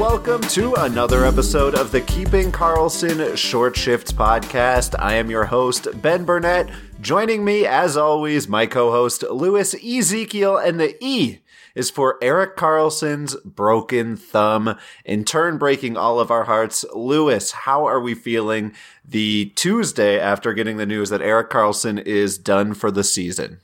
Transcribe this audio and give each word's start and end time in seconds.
Welcome 0.00 0.40
to 0.40 0.72
another 0.76 1.26
episode 1.26 1.74
of 1.74 1.92
the 1.92 2.00
Keeping 2.00 2.50
Karlsson 2.50 3.36
Short 3.36 3.76
Shifts 3.76 4.12
podcast. 4.12 4.94
I 4.98 5.16
am 5.16 5.30
your 5.30 5.44
host, 5.44 5.88
Ben 6.00 6.24
Burnett. 6.24 6.70
Joining 7.02 7.44
me, 7.44 7.66
as 7.66 7.98
always, 7.98 8.48
my 8.48 8.64
co 8.64 8.90
host, 8.90 9.22
Louis 9.24 9.74
Ezekiel, 9.74 10.56
and 10.56 10.80
the 10.80 10.96
E 11.04 11.40
is 11.74 11.90
for 11.90 12.16
Erik 12.22 12.56
Karlsson's 12.56 13.36
broken 13.44 14.16
thumb, 14.16 14.74
in 15.04 15.26
turn 15.26 15.58
breaking 15.58 15.98
all 15.98 16.18
of 16.18 16.30
our 16.30 16.44
hearts. 16.44 16.82
Louis, 16.94 17.52
how 17.52 17.84
are 17.84 18.00
we 18.00 18.14
feeling 18.14 18.72
the 19.06 19.52
Tuesday 19.54 20.18
after 20.18 20.54
getting 20.54 20.78
the 20.78 20.86
news 20.86 21.10
that 21.10 21.20
Erik 21.20 21.50
Karlsson 21.50 22.02
is 22.02 22.38
done 22.38 22.72
for 22.72 22.90
the 22.90 23.04
season? 23.04 23.60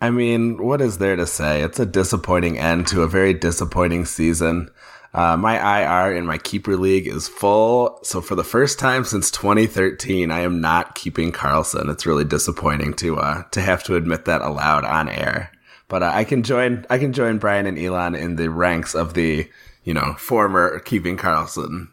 I 0.00 0.10
mean, 0.10 0.60
what 0.60 0.80
is 0.80 0.98
there 0.98 1.14
to 1.14 1.26
say? 1.26 1.62
It's 1.62 1.78
a 1.78 1.86
disappointing 1.86 2.58
end 2.58 2.88
to 2.88 3.02
a 3.02 3.08
very 3.08 3.32
disappointing 3.32 4.06
season. 4.06 4.70
Uh, 5.14 5.36
my 5.36 5.56
IR 5.56 6.14
in 6.14 6.26
my 6.26 6.38
keeper 6.38 6.76
league 6.76 7.06
is 7.06 7.28
full. 7.28 7.98
So 8.02 8.20
for 8.20 8.34
the 8.34 8.44
first 8.44 8.78
time 8.78 9.04
since 9.04 9.30
2013, 9.30 10.30
I 10.30 10.40
am 10.40 10.60
not 10.60 10.94
keeping 10.94 11.32
Karlsson. 11.32 11.90
It's 11.90 12.06
really 12.06 12.24
disappointing 12.24 12.94
to, 12.94 13.16
uh, 13.16 13.42
to 13.50 13.60
have 13.60 13.82
to 13.84 13.96
admit 13.96 14.26
that 14.26 14.42
aloud 14.42 14.84
on 14.84 15.08
air. 15.08 15.50
But 15.88 16.02
uh, 16.02 16.10
I 16.14 16.24
can 16.24 16.42
join, 16.42 16.84
I 16.90 16.98
can 16.98 17.12
join 17.12 17.38
Brian 17.38 17.66
and 17.66 17.78
Elon 17.78 18.14
in 18.14 18.36
the 18.36 18.50
ranks 18.50 18.94
of 18.94 19.14
the, 19.14 19.48
you 19.82 19.94
know, 19.94 20.14
former 20.18 20.78
keeping 20.80 21.16
Karlsson 21.16 21.88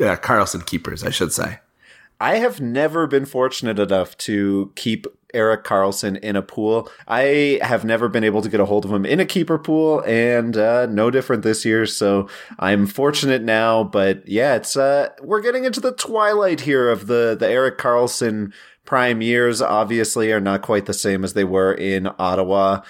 uh, 0.00 0.16
Karlsson 0.16 0.64
keepers, 0.64 1.04
I 1.04 1.10
should 1.10 1.32
say. 1.32 1.58
I 2.20 2.36
have 2.36 2.60
never 2.60 3.06
been 3.06 3.24
fortunate 3.24 3.78
enough 3.78 4.16
to 4.18 4.72
keep 4.76 5.06
Erik 5.34 5.64
Karlsson 5.64 6.18
in 6.20 6.36
a 6.36 6.42
pool. 6.42 6.90
I 7.06 7.58
have 7.62 7.84
never 7.84 8.08
been 8.08 8.24
able 8.24 8.42
to 8.42 8.48
get 8.48 8.60
a 8.60 8.64
hold 8.64 8.84
of 8.84 8.92
him 8.92 9.06
in 9.06 9.20
a 9.20 9.26
keeper 9.26 9.58
pool, 9.58 10.02
and 10.06 10.56
uh, 10.56 10.86
no 10.86 11.10
different 11.10 11.42
this 11.42 11.64
year. 11.64 11.86
So 11.86 12.28
I'm 12.58 12.86
fortunate 12.86 13.42
now. 13.42 13.84
But 13.84 14.26
yeah, 14.28 14.56
it's 14.56 14.76
uh, 14.76 15.10
we're 15.22 15.42
getting 15.42 15.64
into 15.64 15.80
the 15.80 15.92
twilight 15.92 16.60
here 16.60 16.88
of 16.88 17.06
the 17.06 17.36
the 17.38 17.48
Erik 17.48 17.78
Karlsson 17.78 18.52
prime 18.84 19.22
years. 19.22 19.62
Obviously, 19.62 20.32
are 20.32 20.40
not 20.40 20.62
quite 20.62 20.86
the 20.86 20.94
same 20.94 21.24
as 21.24 21.34
they 21.34 21.44
were 21.44 21.72
in 21.72 22.08
Ottawa. 22.18 22.82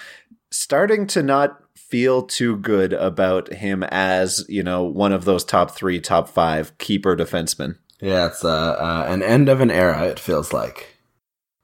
Starting 0.49 1.07
to 1.07 1.23
not 1.23 1.61
feel 1.75 2.23
too 2.23 2.55
good 2.57 2.93
about 2.93 3.51
him 3.51 3.83
as 3.83 4.45
you 4.47 4.63
know 4.63 4.83
one 4.83 5.11
of 5.11 5.25
those 5.25 5.43
top 5.43 5.71
three, 5.71 5.99
top 5.99 6.29
five 6.29 6.77
keeper 6.77 7.15
defensemen. 7.15 7.77
Yeah, 8.01 8.27
it's 8.27 8.43
uh, 8.43 8.49
uh, 8.49 9.05
an 9.07 9.21
end 9.21 9.47
of 9.47 9.61
an 9.61 9.69
era. 9.69 10.05
It 10.05 10.19
feels 10.19 10.51
like. 10.51 10.87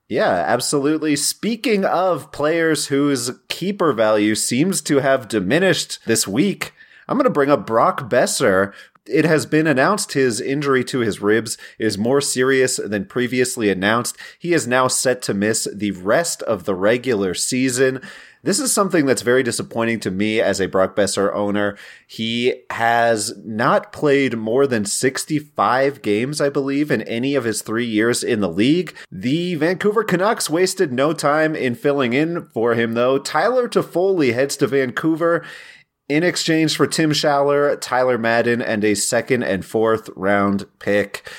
Yeah, 0.09 0.29
absolutely. 0.29 1.17
Speaking 1.17 1.83
of 1.83 2.31
players 2.31 2.87
whose 2.87 3.31
keeper 3.49 3.91
value 3.91 4.35
seems 4.35 4.81
to 4.83 4.99
have 4.99 5.27
diminished 5.27 5.99
this 6.05 6.25
week, 6.25 6.73
I'm 7.07 7.17
going 7.17 7.25
to 7.25 7.29
bring 7.29 7.49
up 7.49 7.67
Brock 7.67 8.09
Boeser. 8.09 8.73
It 9.09 9.25
has 9.25 9.45
been 9.45 9.67
announced 9.67 10.13
his 10.13 10.41
injury 10.41 10.83
to 10.85 10.99
his 10.99 11.21
ribs 11.21 11.57
is 11.77 11.97
more 11.97 12.21
serious 12.21 12.77
than 12.77 13.05
previously 13.05 13.69
announced. 13.69 14.17
He 14.37 14.53
is 14.53 14.67
now 14.67 14.87
set 14.87 15.21
to 15.23 15.33
miss 15.33 15.67
the 15.73 15.91
rest 15.91 16.41
of 16.43 16.65
the 16.65 16.75
regular 16.75 17.33
season. 17.33 18.01
This 18.43 18.59
is 18.59 18.71
something 18.71 19.05
that's 19.05 19.23
very 19.23 19.43
disappointing 19.43 19.99
to 20.01 20.11
me 20.11 20.39
as 20.39 20.61
a 20.61 20.67
Brock 20.67 20.95
Boeser 20.95 21.33
owner. 21.33 21.77
He 22.05 22.61
has 22.69 23.33
not 23.43 23.91
played 23.91 24.37
more 24.37 24.65
than 24.67 24.85
65 24.85 26.01
games, 26.01 26.39
I 26.39 26.49
believe, 26.49 26.89
in 26.89 27.01
any 27.01 27.35
of 27.35 27.43
his 27.43 27.61
three 27.61 27.85
years 27.85 28.23
in 28.23 28.39
the 28.39 28.47
league. 28.47 28.95
The 29.11 29.55
Vancouver 29.55 30.03
Canucks 30.03 30.49
wasted 30.49 30.93
no 30.93 31.13
time 31.13 31.55
in 31.55 31.75
filling 31.75 32.13
in 32.13 32.47
for 32.53 32.75
him, 32.75 32.93
though. 32.93 33.17
Tyler 33.17 33.67
Toffoli 33.67 34.33
heads 34.33 34.55
to 34.57 34.67
Vancouver 34.67 35.43
in 36.09 36.23
exchange 36.23 36.75
for 36.75 36.87
Tim 36.87 37.11
Schaller, 37.11 37.77
Tyler 37.81 38.17
Madden, 38.17 38.61
and 38.61 38.83
a 38.83 38.95
second 38.95 39.43
and 39.43 39.65
fourth 39.65 40.09
round 40.15 40.65
pick. 40.79 41.29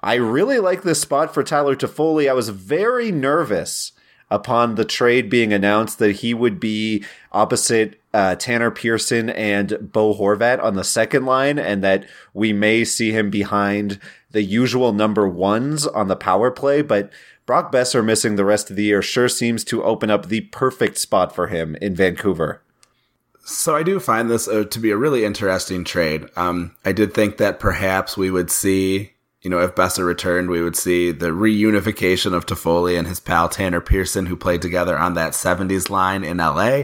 I 0.00 0.14
really 0.14 0.58
like 0.58 0.82
this 0.82 1.00
spot 1.00 1.32
for 1.32 1.42
Tyler 1.42 1.76
Toffoli. 1.76 2.28
I 2.28 2.34
was 2.34 2.48
very 2.48 3.12
nervous 3.12 3.92
upon 4.30 4.74
the 4.74 4.84
trade 4.84 5.30
being 5.30 5.52
announced 5.52 5.98
that 6.00 6.16
he 6.16 6.34
would 6.34 6.58
be 6.58 7.04
opposite 7.32 8.00
uh, 8.12 8.34
Tanner 8.34 8.70
Pearson 8.70 9.30
and 9.30 9.92
Bo 9.92 10.14
Horvat 10.14 10.62
on 10.62 10.74
the 10.74 10.84
second 10.84 11.24
line, 11.24 11.58
and 11.58 11.82
that 11.84 12.06
we 12.34 12.52
may 12.52 12.84
see 12.84 13.12
him 13.12 13.30
behind 13.30 14.00
the 14.32 14.42
usual 14.42 14.92
number 14.92 15.28
ones 15.28 15.86
on 15.86 16.08
the 16.08 16.16
power 16.16 16.50
play. 16.50 16.82
But 16.82 17.12
Brock 17.46 17.70
Boeser 17.70 18.04
missing 18.04 18.34
the 18.34 18.44
rest 18.44 18.70
of 18.70 18.76
the 18.76 18.84
year 18.84 19.02
sure 19.02 19.28
seems 19.28 19.62
to 19.64 19.84
open 19.84 20.10
up 20.10 20.26
the 20.26 20.40
perfect 20.42 20.98
spot 20.98 21.32
for 21.34 21.46
him 21.46 21.76
in 21.76 21.94
Vancouver. 21.94 22.62
So 23.48 23.76
I 23.76 23.84
do 23.84 24.00
find 24.00 24.28
this 24.28 24.48
uh, 24.48 24.64
to 24.64 24.80
be 24.80 24.90
a 24.90 24.96
really 24.96 25.24
interesting 25.24 25.84
trade. 25.84 26.26
Um, 26.34 26.74
I 26.84 26.90
did 26.90 27.14
think 27.14 27.36
that 27.36 27.60
perhaps 27.60 28.16
we 28.16 28.30
would 28.30 28.50
see 28.50 29.12
you 29.46 29.50
know, 29.50 29.60
if 29.60 29.76
Boeser 29.76 30.04
returned, 30.04 30.50
we 30.50 30.60
would 30.60 30.74
see 30.74 31.12
the 31.12 31.28
reunification 31.28 32.32
of 32.32 32.46
Toffoli 32.46 32.98
and 32.98 33.06
his 33.06 33.20
pal 33.20 33.48
Tanner 33.48 33.80
Pearson, 33.80 34.26
who 34.26 34.34
played 34.34 34.60
together 34.60 34.98
on 34.98 35.14
that 35.14 35.34
70s 35.34 35.88
line 35.88 36.24
in 36.24 36.38
LA. 36.38 36.82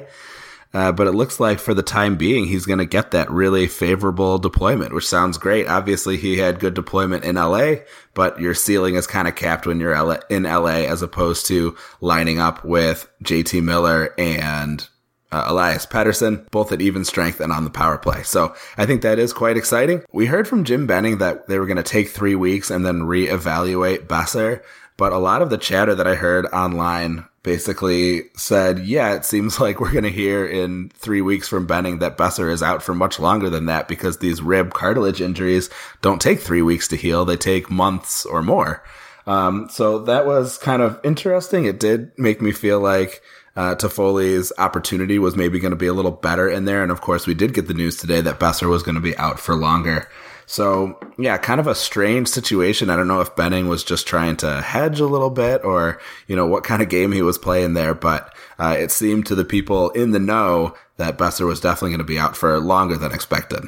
Uh, 0.73 0.93
but 0.93 1.09
it 1.09 1.13
looks 1.13 1.41
like 1.41 1.59
for 1.59 1.75
the 1.75 1.83
time 1.83 2.15
being, 2.15 2.47
he's 2.47 2.65
going 2.65 2.79
to 2.79 2.87
get 2.87 3.11
that 3.11 3.29
really 3.33 3.67
favorable 3.67 4.39
deployment, 4.39 4.95
which 4.95 5.09
sounds 5.09 5.39
great. 5.39 5.67
Obviously, 5.67 6.17
he 6.17 6.39
had 6.39 6.61
good 6.61 6.75
deployment 6.75 7.25
in 7.25 7.35
LA, 7.35 7.79
but 8.15 8.39
your 8.39 8.55
ceiling 8.55 8.95
is 8.95 9.09
kind 9.09 9.27
of 9.27 9.35
capped 9.35 9.67
when 9.67 9.81
you're 9.81 10.21
in 10.31 10.45
LA 10.45 10.87
as 10.87 11.03
opposed 11.03 11.47
to 11.47 11.77
lining 12.01 12.39
up 12.39 12.65
with 12.65 13.11
JT 13.25 13.61
Miller 13.65 14.15
and 14.17 14.89
uh, 15.33 15.45
Elias 15.47 15.87
Pettersson, 15.87 16.49
both 16.51 16.71
at 16.71 16.83
even 16.83 17.05
strength 17.05 17.41
and 17.41 17.53
on 17.53 17.65
the 17.65 17.71
power 17.71 17.99
play. 17.99 18.23
So 18.23 18.55
I 18.77 18.87
think 18.87 19.03
that 19.03 19.19
is 19.19 19.33
quite 19.33 19.57
exciting. 19.57 20.05
We 20.13 20.27
heard 20.27 20.47
from 20.47 20.65
Jim 20.65 20.87
Benning 20.87 21.19
that 21.19 21.49
they 21.49 21.59
were 21.59 21.67
going 21.67 21.79
to 21.79 21.83
take 21.83 22.11
three 22.11 22.35
weeks 22.35 22.71
and 22.71 22.85
then 22.85 23.01
reevaluate 23.01 24.07
Boeser. 24.07 24.63
But 24.99 25.13
a 25.13 25.19
lot 25.19 25.43
of 25.43 25.51
the 25.51 25.59
chatter 25.59 25.95
that 25.95 26.07
I 26.07 26.15
heard 26.15 26.47
online 26.47 27.25
basically 27.43 28.25
said, 28.37 28.81
yeah, 28.81 29.15
it 29.15 29.25
seems 29.25 29.59
like 29.61 29.81
we're 29.81 29.91
going 29.91 30.05
to 30.05 30.11
hear 30.11 30.47
in 30.47 30.91
three 30.91 31.23
weeks 31.23 31.49
from 31.49 31.67
Benning 31.67 31.99
that 31.99 32.19
Boeser 32.19 32.53
is 32.53 32.63
out 32.63 32.83
for 32.83 32.95
much 32.95 33.19
longer 33.19 33.51
than 33.51 33.67
that 33.67 33.89
because 33.89 34.19
these 34.19 34.43
rib 34.43 34.75
cartilage 34.75 35.21
injuries 35.21 35.71
don't 36.03 36.21
take 36.21 36.41
three 36.41 36.63
weeks 36.63 36.89
to 36.89 36.97
heal. 36.97 37.25
They 37.25 37.37
take 37.37 37.71
months 37.71 38.27
or 38.27 38.43
more. 38.43 38.85
Um, 39.27 39.69
so 39.71 40.01
that 40.01 40.27
was 40.27 40.59
kind 40.59 40.83
of 40.83 41.01
interesting. 41.05 41.65
It 41.65 41.79
did 41.79 42.13
make 42.19 42.43
me 42.43 42.53
feel 42.53 42.81
like 42.81 43.23
uh, 43.57 43.75
Toffoli's 43.75 44.53
opportunity 44.59 45.19
was 45.19 45.37
maybe 45.37 45.59
going 45.59 45.73
to 45.73 45.77
be 45.77 45.87
a 45.87 45.93
little 45.93 46.11
better 46.11 46.49
in 46.49 46.65
there. 46.65 46.83
And 46.83 46.91
of 46.91 47.01
course, 47.01 47.27
we 47.27 47.35
did 47.35 47.55
get 47.55 47.69
the 47.69 47.75
news 47.75 47.97
today 47.97 48.21
that 48.21 48.41
Boeser 48.41 48.69
was 48.69 48.83
going 48.83 48.95
to 48.95 49.01
be 49.01 49.17
out 49.19 49.39
for 49.39 49.55
longer. 49.55 50.09
So 50.47 50.99
yeah, 51.19 51.37
kind 51.39 51.61
of 51.61 51.67
a 51.67 51.75
strange 51.75 52.29
situation. 52.29 52.91
I 52.91 52.97
don't 52.97 53.09
know 53.09 53.21
if 53.21 53.37
Benning 53.37 53.69
was 53.69 53.85
just 53.85 54.07
trying 54.07 54.37
to 54.39 54.61
hedge 54.61 55.01
a 55.01 55.07
little 55.07 55.31
bit 55.31 55.65
or, 55.65 56.01
you 56.27 56.37
know, 56.37 56.47
what 56.47 56.65
kind 56.65 56.83
of 56.83 56.89
game 56.89 57.13
he 57.13 57.23
was 57.23 57.39
playing 57.39 57.75
there, 57.75 57.95
but 57.95 58.35
uh, 58.59 58.77
it 58.79 58.91
seemed 58.91 59.27
to 59.27 59.35
the 59.35 59.45
people 59.45 59.91
in 59.91 60.11
the 60.11 60.19
know 60.19 60.75
that 60.97 61.19
Boeser 61.19 61.47
was 61.47 61.61
definitely 61.61 61.91
going 61.91 61.99
to 61.99 62.05
be 62.05 62.19
out 62.19 62.37
for 62.37 62.59
longer 62.59 62.97
than 62.97 63.13
expected. 63.13 63.65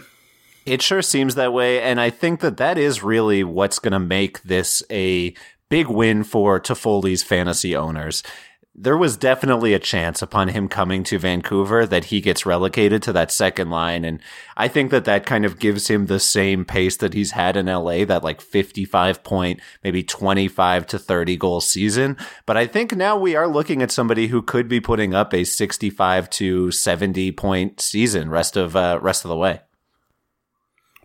It 0.66 0.82
sure 0.82 1.02
seems 1.02 1.34
that 1.34 1.52
way. 1.52 1.81
And 1.82 2.00
I 2.00 2.10
think 2.10 2.40
that 2.40 2.56
that 2.56 2.78
is 2.78 3.02
really 3.02 3.44
what's 3.44 3.78
going 3.78 3.92
to 3.92 3.98
make 3.98 4.42
this 4.42 4.82
a 4.90 5.34
big 5.69 5.88
win 5.88 6.25
for 6.25 6.60
Toffoli's 6.60 7.22
fantasy 7.22 7.75
owners 7.76 8.22
there 8.76 8.97
was 8.97 9.17
definitely 9.17 9.73
a 9.73 9.79
chance 9.79 10.21
upon 10.21 10.49
him 10.49 10.69
coming 10.69 11.05
to 11.05 11.19
Vancouver 11.19 11.87
that 11.87 12.06
he 12.06 12.21
gets 12.21 12.44
relegated 12.44 13.03
to 13.05 13.12
that 13.12 13.31
second 13.31 13.71
line. 13.71 14.05
And 14.05 14.21
I 14.56 14.67
think 14.67 14.91
that 14.91 15.05
that 15.05 15.26
kind 15.26 15.44
of 15.44 15.61
gives 15.61 15.88
him 15.88 16.06
the 16.06 16.19
same 16.19 16.65
pace 16.65 16.97
that 16.97 17.15
he's 17.15 17.31
had 17.31 17.56
in 17.56 17.67
LA, 17.67 18.05
that 18.05 18.25
like 18.25 18.41
55 18.41 19.23
point, 19.23 19.61
maybe 19.85 20.03
25 20.03 20.88
to 20.88 20.99
30 20.99 21.37
goal 21.37 21.61
season. 21.61 22.17
But 22.47 22.56
I 22.56 22.67
think 22.67 22.97
now 22.97 23.17
we 23.17 23.37
are 23.37 23.47
looking 23.47 23.81
at 23.81 23.93
somebody 23.93 24.26
who 24.26 24.43
could 24.43 24.69
be 24.69 24.81
putting 24.81 25.15
up 25.15 25.32
a 25.32 25.44
65 25.44 26.29
to 26.31 26.73
70 26.73 27.31
point 27.32 27.81
season 27.81 28.29
rest 28.29 28.56
of, 28.56 28.75
uh, 28.75 28.99
rest 29.00 29.25
of 29.25 29.29
the 29.29 29.37
way. 29.37 29.61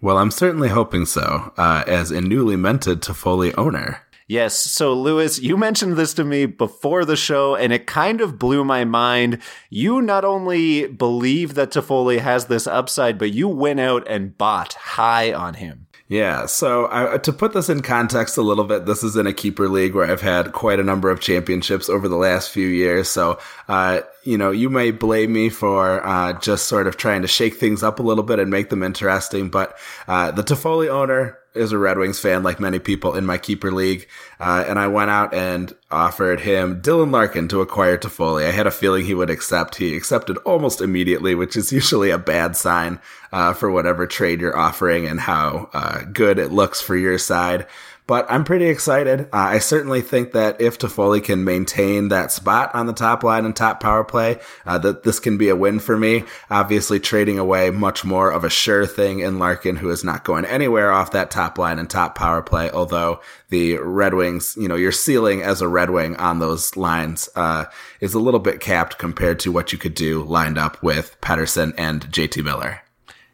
Well, 0.01 0.17
I'm 0.17 0.31
certainly 0.31 0.69
hoping 0.69 1.05
so, 1.05 1.53
uh, 1.57 1.83
as 1.85 2.09
a 2.09 2.21
newly 2.21 2.55
minted 2.55 3.01
Toffoli 3.01 3.53
owner. 3.57 4.01
Yes. 4.29 4.55
So, 4.55 4.93
Lewis, 4.93 5.39
you 5.39 5.57
mentioned 5.57 5.97
this 5.97 6.13
to 6.13 6.23
me 6.23 6.45
before 6.45 7.03
the 7.03 7.15
show, 7.15 7.55
and 7.55 7.73
it 7.73 7.87
kind 7.87 8.21
of 8.21 8.37
blew 8.37 8.63
my 8.63 8.85
mind. 8.85 9.39
You 9.71 10.03
not 10.03 10.23
only 10.23 10.85
believe 10.85 11.55
that 11.55 11.71
Toffoli 11.71 12.19
has 12.19 12.45
this 12.45 12.67
upside, 12.67 13.17
but 13.17 13.33
you 13.33 13.47
went 13.47 13.79
out 13.79 14.07
and 14.07 14.37
bought 14.37 14.73
high 14.73 15.33
on 15.33 15.55
him. 15.55 15.87
Yeah, 16.09 16.45
so 16.45 16.85
uh, 16.85 17.17
to 17.19 17.33
put 17.33 17.53
this 17.53 17.69
in 17.69 17.81
context 17.81 18.37
a 18.37 18.43
little 18.43 18.65
bit, 18.65 18.85
this 18.85 19.03
is 19.03 19.15
in 19.15 19.25
a 19.25 19.33
keeper 19.33 19.67
league 19.67 19.95
where 19.95 20.09
I've 20.09 20.21
had 20.21 20.53
quite 20.53 20.79
a 20.79 20.83
number 20.83 21.09
of 21.09 21.19
championships 21.19 21.89
over 21.89 22.07
the 22.07 22.15
last 22.15 22.51
few 22.51 22.67
years. 22.67 23.09
So, 23.09 23.39
uh, 23.67 24.01
you 24.23 24.37
know, 24.37 24.51
you 24.51 24.69
may 24.69 24.91
blame 24.91 25.33
me 25.33 25.49
for 25.49 26.05
uh, 26.05 26.33
just 26.33 26.67
sort 26.67 26.85
of 26.85 26.97
trying 26.97 27.23
to 27.23 27.27
shake 27.27 27.55
things 27.55 27.81
up 27.81 27.99
a 27.99 28.03
little 28.03 28.23
bit 28.23 28.37
and 28.37 28.51
make 28.51 28.69
them 28.69 28.83
interesting. 28.83 29.49
But 29.49 29.75
uh, 30.07 30.31
the 30.31 30.43
Toffoli 30.43 30.87
owner 30.87 31.37
is 31.53 31.71
a 31.71 31.77
Red 31.77 31.97
Wings 31.97 32.19
fan, 32.19 32.43
like 32.43 32.59
many 32.59 32.79
people 32.79 33.15
in 33.15 33.25
my 33.25 33.37
keeper 33.37 33.71
league, 33.71 34.07
uh, 34.39 34.63
and 34.67 34.77
I 34.77 34.87
went 34.87 35.09
out 35.09 35.33
and 35.33 35.75
offered 35.89 36.41
him 36.41 36.81
Dylan 36.81 37.11
Larkin 37.11 37.47
to 37.49 37.61
acquire 37.61 37.97
Toffoli. 37.97 38.45
I 38.45 38.51
had 38.51 38.67
a 38.67 38.71
feeling 38.71 39.05
he 39.05 39.15
would 39.15 39.29
accept. 39.29 39.75
He 39.75 39.95
accepted 39.95 40.37
almost 40.39 40.81
immediately, 40.81 41.35
which 41.35 41.55
is 41.55 41.71
usually 41.71 42.11
a 42.11 42.17
bad 42.17 42.55
sign 42.55 42.99
uh, 43.31 43.53
for 43.53 43.71
whatever 43.71 44.05
trade 44.05 44.41
you're 44.41 44.57
offering 44.57 45.07
and 45.07 45.19
how 45.19 45.69
uh, 45.73 46.03
good 46.11 46.39
it 46.39 46.51
looks 46.51 46.81
for 46.81 46.95
your 46.95 47.17
side 47.17 47.65
but 48.09 48.25
I'm 48.27 48.43
pretty 48.43 48.65
excited. 48.65 49.29
Uh, 49.31 49.37
I 49.37 49.59
certainly 49.59 50.01
think 50.01 50.31
that 50.31 50.59
if 50.59 50.79
Toffoli 50.79 51.23
can 51.23 51.43
maintain 51.43 52.07
that 52.07 52.31
spot 52.31 52.73
on 52.73 52.87
the 52.87 52.93
top 52.93 53.23
line 53.23 53.45
and 53.45 53.55
top 53.55 53.79
power 53.79 54.03
play, 54.03 54.39
uh, 54.65 54.79
that 54.79 55.03
this 55.03 55.19
can 55.19 55.37
be 55.37 55.49
a 55.49 55.55
win 55.55 55.77
for 55.77 55.95
me. 55.95 56.23
Obviously, 56.49 56.99
trading 56.99 57.37
away 57.37 57.69
much 57.69 58.03
more 58.03 58.31
of 58.31 58.43
a 58.43 58.49
sure 58.49 58.87
thing 58.87 59.19
in 59.19 59.37
Larkin, 59.37 59.75
who 59.75 59.91
is 59.91 60.03
not 60.03 60.23
going 60.23 60.43
anywhere 60.45 60.91
off 60.91 61.11
that 61.11 61.29
top 61.29 61.59
line 61.59 61.77
and 61.77 61.87
top 61.87 62.15
power 62.15 62.41
play. 62.41 62.71
Although 62.71 63.21
the 63.49 63.77
Red 63.77 64.15
Wings, 64.15 64.57
you 64.59 64.67
know, 64.67 64.75
your 64.75 64.91
ceiling 64.91 65.43
as 65.43 65.61
a 65.61 65.67
Red 65.67 65.91
Wing 65.91 66.15
on 66.15 66.39
those 66.39 66.75
lines 66.75 67.29
uh, 67.35 67.65
is 67.99 68.15
a 68.15 68.19
little 68.19 68.39
bit 68.39 68.59
capped 68.59 68.97
compared 68.97 69.37
to 69.41 69.51
what 69.51 69.71
you 69.71 69.77
could 69.77 69.93
do 69.93 70.23
lined 70.23 70.57
up 70.57 70.81
with 70.81 71.15
Pettersson 71.21 71.75
and 71.77 72.07
JT 72.07 72.43
Miller. 72.43 72.81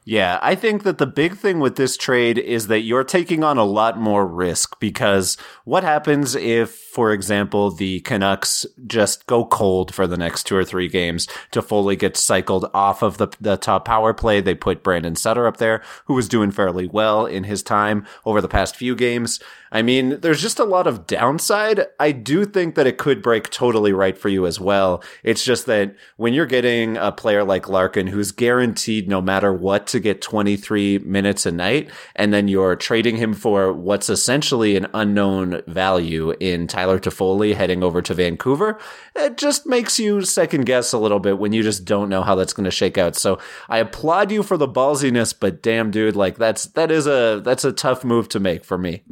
Yeah, 0.07 0.37
I 0.43 0.53
think 0.53 0.83
that 0.83 0.99
the 0.99 1.07
big 1.07 1.35
thing 1.35 1.59
with 1.59 1.77
this 1.77 1.97
trade 1.97 2.37
is 2.37 2.67
that 2.67 2.81
you're 2.81 3.03
taking 3.03 3.43
on 3.43 3.57
a 3.57 3.63
lot 3.63 3.99
more 3.99 4.27
risk 4.27 4.79
because 4.79 5.35
what 5.63 5.83
happens 5.83 6.35
if, 6.35 6.75
for 6.75 7.11
example, 7.11 7.71
the 7.71 8.01
Canucks 8.01 8.67
just 8.85 9.25
go 9.25 9.43
cold 9.45 9.95
for 9.95 10.05
the 10.05 10.15
next 10.15 10.43
two 10.43 10.55
or 10.55 10.63
three 10.63 10.87
games 10.87 11.27
Toffoli 11.51 11.97
gets 11.97 12.21
cycled 12.21 12.69
off 12.71 13.01
of 13.01 13.17
the, 13.17 13.29
the 13.41 13.57
top 13.57 13.85
power 13.85 14.13
play? 14.13 14.41
They 14.41 14.53
put 14.53 14.83
Brandon 14.83 15.15
Sutter 15.15 15.47
up 15.47 15.57
there, 15.57 15.81
who 16.05 16.13
was 16.13 16.29
doing 16.29 16.51
fairly 16.51 16.85
well 16.85 17.25
in 17.25 17.43
his 17.45 17.63
time 17.63 18.05
over 18.25 18.41
the 18.41 18.47
past 18.47 18.75
few 18.75 18.95
games. 18.95 19.39
I 19.75 19.81
mean, 19.81 20.21
there's 20.21 20.41
just 20.41 20.59
a 20.59 20.63
lot 20.63 20.87
of 20.87 21.05
downside. 21.05 21.85
I 21.99 22.13
do 22.13 22.45
think 22.45 22.75
that 22.75 22.87
it 22.87 22.97
could 22.97 23.21
break 23.21 23.49
totally 23.49 23.91
right 23.91 24.17
for 24.17 24.29
you 24.29 24.45
as 24.45 24.57
well. 24.57 25.03
It's 25.21 25.43
just 25.43 25.65
that 25.65 25.97
when 26.15 26.33
you're 26.33 26.45
getting 26.45 26.95
a 26.95 27.11
player 27.11 27.43
like 27.43 27.67
Larkin, 27.67 28.07
who's 28.07 28.31
guaranteed 28.31 29.09
no 29.09 29.19
matter 29.19 29.51
what 29.51 29.85
to 29.87 29.99
get 29.99 30.21
23 30.21 30.99
minutes 30.99 31.45
a 31.45 31.51
night, 31.51 31.89
and 32.15 32.33
then 32.33 32.47
you're 32.47 32.77
trading 32.77 33.17
him 33.17 33.33
for 33.33 33.73
what's 33.73 34.07
essentially 34.07 34.77
an 34.77 34.87
unknown 34.93 35.61
value 35.67 36.31
in 36.39 36.67
Tyler 36.67 36.97
Toffoli 36.97 37.53
heading 37.53 37.83
over 37.83 38.01
to 38.01 38.13
Vancouver, 38.13 38.79
it 39.13 39.35
just 39.35 39.65
makes 39.65 39.99
you 39.99 40.21
second 40.21 40.65
guess 40.65 40.93
a 40.93 40.97
little 40.97 41.19
bit 41.19 41.37
when 41.37 41.51
you 41.51 41.63
just 41.63 41.83
don't 41.83 42.07
know 42.07 42.23
how 42.23 42.35
that's 42.35 42.53
going 42.53 42.63
to 42.63 42.71
shake 42.71 42.97
out. 42.97 43.17
So 43.17 43.39
I 43.67 43.79
applaud 43.79 44.31
you 44.31 44.41
for 44.41 44.55
the 44.55 44.69
ballsiness, 44.69 45.37
but 45.37 45.61
damn, 45.61 45.91
dude, 45.91 46.15
like 46.15 46.37
that's, 46.37 46.67
that 46.67 46.91
is 46.91 47.07
a, 47.07 47.41
that's 47.43 47.65
a 47.65 47.73
tough 47.73 48.05
move 48.05 48.29
to 48.29 48.39
make 48.39 48.63
for 48.63 48.77
me. 48.77 49.03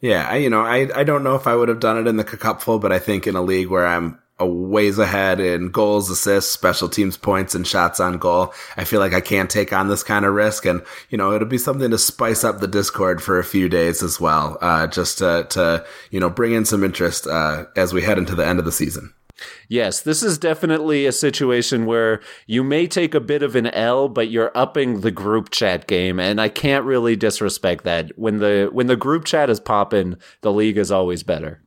Yeah, 0.00 0.28
I, 0.28 0.36
you 0.36 0.50
know, 0.50 0.60
I, 0.60 0.88
I 0.94 1.04
don't 1.04 1.24
know 1.24 1.34
if 1.34 1.46
I 1.46 1.56
would 1.56 1.68
have 1.68 1.80
done 1.80 1.98
it 1.98 2.06
in 2.06 2.16
the 2.16 2.24
cupful, 2.24 2.78
but 2.78 2.92
I 2.92 2.98
think 2.98 3.26
in 3.26 3.34
a 3.34 3.42
league 3.42 3.68
where 3.68 3.86
I'm 3.86 4.18
a 4.38 4.46
ways 4.46 4.98
ahead 4.98 5.40
in 5.40 5.70
goals, 5.70 6.10
assists, 6.10 6.52
special 6.52 6.90
teams 6.90 7.16
points, 7.16 7.54
and 7.54 7.66
shots 7.66 8.00
on 8.00 8.18
goal, 8.18 8.52
I 8.76 8.84
feel 8.84 9.00
like 9.00 9.14
I 9.14 9.22
can't 9.22 9.48
take 9.48 9.72
on 9.72 9.88
this 9.88 10.02
kind 10.02 10.26
of 10.26 10.34
risk. 10.34 10.66
And, 10.66 10.82
you 11.08 11.16
know, 11.16 11.32
it'll 11.32 11.48
be 11.48 11.56
something 11.56 11.90
to 11.90 11.96
spice 11.96 12.44
up 12.44 12.60
the 12.60 12.68
Discord 12.68 13.22
for 13.22 13.38
a 13.38 13.44
few 13.44 13.70
days 13.70 14.02
as 14.02 14.20
well, 14.20 14.58
uh, 14.60 14.86
just 14.86 15.18
to, 15.18 15.46
to, 15.50 15.86
you 16.10 16.20
know, 16.20 16.28
bring 16.28 16.52
in 16.52 16.66
some 16.66 16.84
interest, 16.84 17.26
uh, 17.26 17.64
as 17.76 17.94
we 17.94 18.02
head 18.02 18.18
into 18.18 18.34
the 18.34 18.46
end 18.46 18.58
of 18.58 18.66
the 18.66 18.72
season. 18.72 19.14
Yes, 19.68 20.00
this 20.00 20.22
is 20.22 20.38
definitely 20.38 21.04
a 21.04 21.12
situation 21.12 21.84
where 21.84 22.20
you 22.46 22.64
may 22.64 22.86
take 22.86 23.14
a 23.14 23.20
bit 23.20 23.42
of 23.42 23.54
an 23.54 23.66
L, 23.66 24.08
but 24.08 24.30
you're 24.30 24.56
upping 24.56 25.00
the 25.00 25.10
group 25.10 25.50
chat 25.50 25.86
game, 25.86 26.18
and 26.18 26.40
I 26.40 26.48
can't 26.48 26.86
really 26.86 27.16
disrespect 27.16 27.84
that. 27.84 28.12
When 28.16 28.38
the 28.38 28.70
when 28.72 28.86
the 28.86 28.96
group 28.96 29.24
chat 29.24 29.50
is 29.50 29.60
popping, 29.60 30.16
the 30.40 30.52
league 30.52 30.78
is 30.78 30.90
always 30.90 31.22
better. 31.22 31.60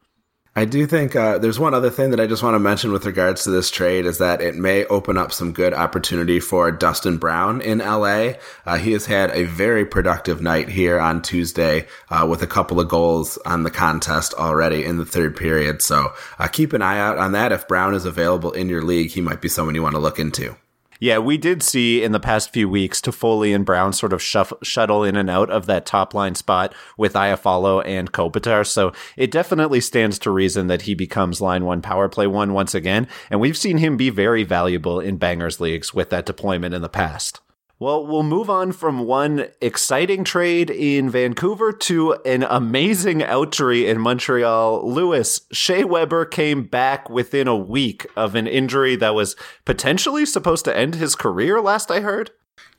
I 0.60 0.66
do 0.66 0.86
think 0.86 1.16
uh, 1.16 1.38
there's 1.38 1.58
one 1.58 1.74
other 1.74 1.90
thing 1.90 2.10
that 2.10 2.20
I 2.20 2.28
just 2.28 2.44
want 2.44 2.56
to 2.56 2.60
mention 2.60 2.92
with 2.92 3.06
regards 3.06 3.46
to 3.46 3.50
this 3.50 3.72
trade 3.72 4.06
is 4.06 4.18
that 4.18 4.42
it 4.42 4.56
may 4.56 4.84
open 4.88 5.16
up 5.16 5.32
some 5.32 5.54
good 5.54 5.74
opportunity 5.74 6.42
for 6.42 6.70
Dustin 6.70 7.16
Brown 7.18 7.62
in 7.62 7.78
LA. 7.78 8.34
Uh, 8.66 8.76
he 8.78 8.92
has 8.92 9.06
had 9.06 9.32
a 9.32 9.46
very 9.46 9.86
productive 9.86 10.42
night 10.42 10.68
here 10.68 11.00
on 11.00 11.22
Tuesday 11.22 11.88
uh, 12.10 12.28
with 12.30 12.42
a 12.42 12.46
couple 12.46 12.82
of 12.82 12.90
goals 12.90 13.38
on 13.46 13.64
the 13.64 13.72
contest 13.72 14.34
already 14.34 14.84
in 14.84 14.98
the 14.98 15.06
third 15.06 15.38
period. 15.38 15.82
So 15.82 16.12
uh, 16.40 16.48
keep 16.48 16.74
an 16.74 16.82
eye 16.82 17.00
out 17.00 17.18
on 17.18 17.32
that. 17.32 17.54
If 17.54 17.70
Brown 17.70 17.96
is 17.96 18.04
available 18.04 18.52
in 18.52 18.68
your 18.68 18.82
league, 18.82 19.12
he 19.12 19.22
might 19.22 19.40
be 19.40 19.48
someone 19.48 19.76
you 19.76 19.82
want 19.82 19.96
to 19.96 20.00
look 20.00 20.20
into. 20.20 20.58
Yeah, 21.01 21.19
we 21.19 21.38
did 21.38 21.63
see 21.63 22.04
in 22.04 22.12
the 22.12 22.19
past 22.19 22.51
few 22.51 22.68
weeks 22.68 23.00
Toffoli 23.00 23.56
and 23.56 23.66
Brown 23.66 23.94
sort 23.94 24.12
of 24.12 24.22
shuff- 24.22 24.51
shuttle 24.62 25.06
in 25.06 25.16
and 25.16 25.30
out 25.30 25.50
of 25.50 25.66
that 25.68 25.86
top 25.86 26.13
line 26.13 26.36
spot 26.36 26.75
with 26.98 27.13
Iafallo 27.13 27.81
and 27.86 28.12
Kopitar. 28.12 28.68
So 28.68 28.92
it 29.16 29.31
definitely 29.31 29.80
stands 29.80 30.19
to 30.19 30.31
reason 30.31 30.68
that 30.68 30.81
he 30.81 30.96
becomes 30.96 31.40
line 31.40 31.63
one 31.63 31.81
power 31.81 32.10
play 32.10 32.28
one 32.28 32.54
once 32.54 32.75
again. 32.75 33.07
And 33.30 33.40
we've 33.40 33.57
seen 33.57 33.78
him 33.78 33.96
be 33.96 34.10
very 34.10 34.44
valuable 34.44 35.00
in 35.00 35.16
bangers 35.16 35.62
leagues 35.62 35.94
with 35.94 36.10
that 36.10 36.25
deployment 36.25 36.75
in 36.75 36.81
the 36.81 36.90
past. 36.90 37.40
Well, 37.81 38.06
we'll 38.06 38.24
move 38.24 38.50
on 38.50 38.74
from 38.74 39.06
one 39.06 39.48
exciting 39.62 40.26
trade 40.26 40.70
in 40.70 41.10
Vancouver 41.10 41.72
to 41.72 42.12
an 42.26 42.44
amazing 42.44 43.24
outry 43.24 43.88
in 43.88 44.02
Montreal. 44.02 44.92
Lewis, 44.92 45.48
Shea 45.54 45.86
Weber 45.86 46.26
came 46.26 46.64
back 46.64 47.09
within 47.09 47.48
a 47.48 47.56
week 47.56 48.06
of 48.18 48.36
an 48.36 48.48
injury 48.48 48.98
that 48.98 49.16
was 49.16 49.38
potentially 49.64 50.26
supposed 50.26 50.66
to 50.66 50.76
end 50.76 50.95
his 50.95 51.16
career, 51.16 51.62
last 51.62 51.90
I 51.90 52.02
heard. 52.02 52.31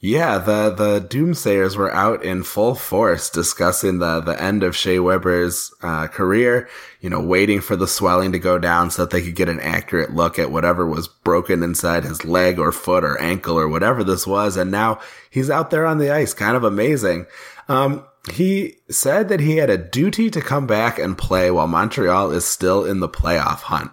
Yeah, 0.03 0.39
the 0.39 0.71
the 0.71 1.01
doomsayers 1.01 1.77
were 1.77 1.93
out 1.93 2.25
in 2.25 2.43
full 2.43 2.75
force 2.75 3.29
discussing 3.29 3.99
the 3.99 4.21
the 4.21 4.43
end 4.43 4.63
of 4.63 4.75
Shea 4.75 4.99
Weber's 4.99 5.75
uh, 5.83 6.07
career. 6.07 6.71
You 7.03 7.11
know, 7.11 7.21
waiting 7.21 7.61
for 7.61 7.77
the 7.77 7.87
swelling 7.87 8.33
to 8.33 8.39
go 8.39 8.59
down 8.59 8.91
so 8.91 9.03
that 9.03 9.11
they 9.11 9.21
could 9.21 9.35
get 9.35 9.51
an 9.51 9.61
accurate 9.61 10.15
look 10.15 10.39
at 10.39 10.51
whatever 10.51 10.87
was 10.87 11.07
broken 11.07 11.63
inside 11.63 12.05
his 12.05 12.25
leg 12.25 12.59
or 12.59 12.73
foot 12.73 13.05
or 13.05 13.21
ankle 13.21 13.59
or 13.59 13.69
whatever 13.69 14.03
this 14.03 14.27
was. 14.27 14.57
And 14.57 14.71
now 14.71 15.01
he's 15.29 15.51
out 15.51 15.71
there 15.71 15.85
on 15.85 15.99
the 15.99 16.11
ice, 16.11 16.33
kind 16.33 16.57
of 16.57 16.65
amazing. 16.65 17.27
Um, 17.69 18.07
he 18.33 18.77
said 18.91 19.29
that 19.29 19.41
he 19.41 19.57
had 19.57 19.71
a 19.71 19.79
duty 19.79 20.31
to 20.31 20.41
come 20.41 20.67
back 20.67 20.99
and 20.99 21.17
play 21.17 21.51
while 21.51 21.67
Montreal 21.67 22.31
is 22.33 22.45
still 22.45 22.85
in 22.85 23.01
the 23.01 23.09
playoff 23.09 23.61
hunt. 23.61 23.91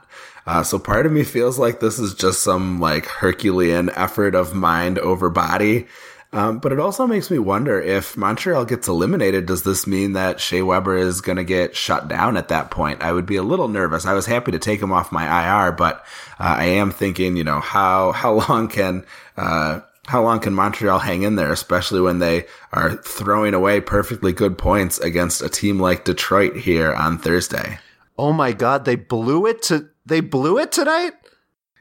Uh, 0.48 0.64
so 0.64 0.80
part 0.80 1.06
of 1.06 1.12
me 1.12 1.24
feels 1.24 1.60
like 1.60 1.82
this 1.82 2.00
is 2.00 2.16
just 2.16 2.42
some 2.42 2.80
like 2.80 3.06
Herculean 3.06 3.90
effort 3.92 4.34
of 4.34 4.56
mind 4.56 4.98
over 4.98 5.30
body. 5.30 5.88
Um, 6.34 6.60
but 6.60 6.72
it 6.72 6.80
also 6.80 7.08
makes 7.08 7.32
me 7.32 7.40
wonder 7.40 7.82
if 7.82 8.18
Montreal 8.18 8.66
gets 8.66 8.88
eliminated, 8.88 9.46
does 9.46 9.64
this 9.64 9.88
mean 9.88 10.14
that 10.14 10.42
Shea 10.42 10.62
Weber 10.62 10.98
is 10.98 11.22
going 11.22 11.38
to 11.38 11.44
get 11.44 11.76
shut 11.76 12.08
down 12.08 12.36
at 12.36 12.50
that 12.50 12.70
point? 12.70 13.02
I 13.02 13.14
would 13.14 13.26
be 13.26 13.38
a 13.38 13.44
little 13.44 13.70
nervous. 13.70 14.06
I 14.06 14.14
was 14.14 14.26
happy 14.26 14.52
to 14.52 14.60
take 14.60 14.82
him 14.82 14.92
off 14.92 15.12
my 15.12 15.26
IR, 15.68 15.72
but 15.72 16.06
uh, 16.40 16.56
I 16.58 16.66
am 16.66 16.92
thinking, 16.92 17.38
you 17.38 17.44
know, 17.44 17.60
how 17.60 18.12
how 18.12 18.34
long 18.48 18.68
can 18.68 19.06
uh, 19.38 19.82
how 20.08 20.22
long 20.24 20.40
can 20.40 20.54
Montreal 20.54 21.00
hang 21.00 21.24
in 21.24 21.36
there, 21.36 21.52
especially 21.52 22.02
when 22.02 22.20
they 22.20 22.46
are 22.72 22.96
throwing 22.96 23.54
away 23.54 23.80
perfectly 23.82 24.34
good 24.34 24.58
points 24.58 25.00
against 25.00 25.42
a 25.42 25.50
team 25.50 25.80
like 25.80 26.06
Detroit 26.06 26.56
here 26.56 26.94
on 26.94 27.18
Thursday? 27.18 27.80
Oh 28.18 28.34
my 28.34 28.52
God, 28.52 28.86
they 28.86 28.96
blew 28.96 29.46
it 29.46 29.62
to 29.64 29.90
they 30.08 30.22
blew 30.22 30.58
it 30.58 30.72
tonight. 30.72 31.14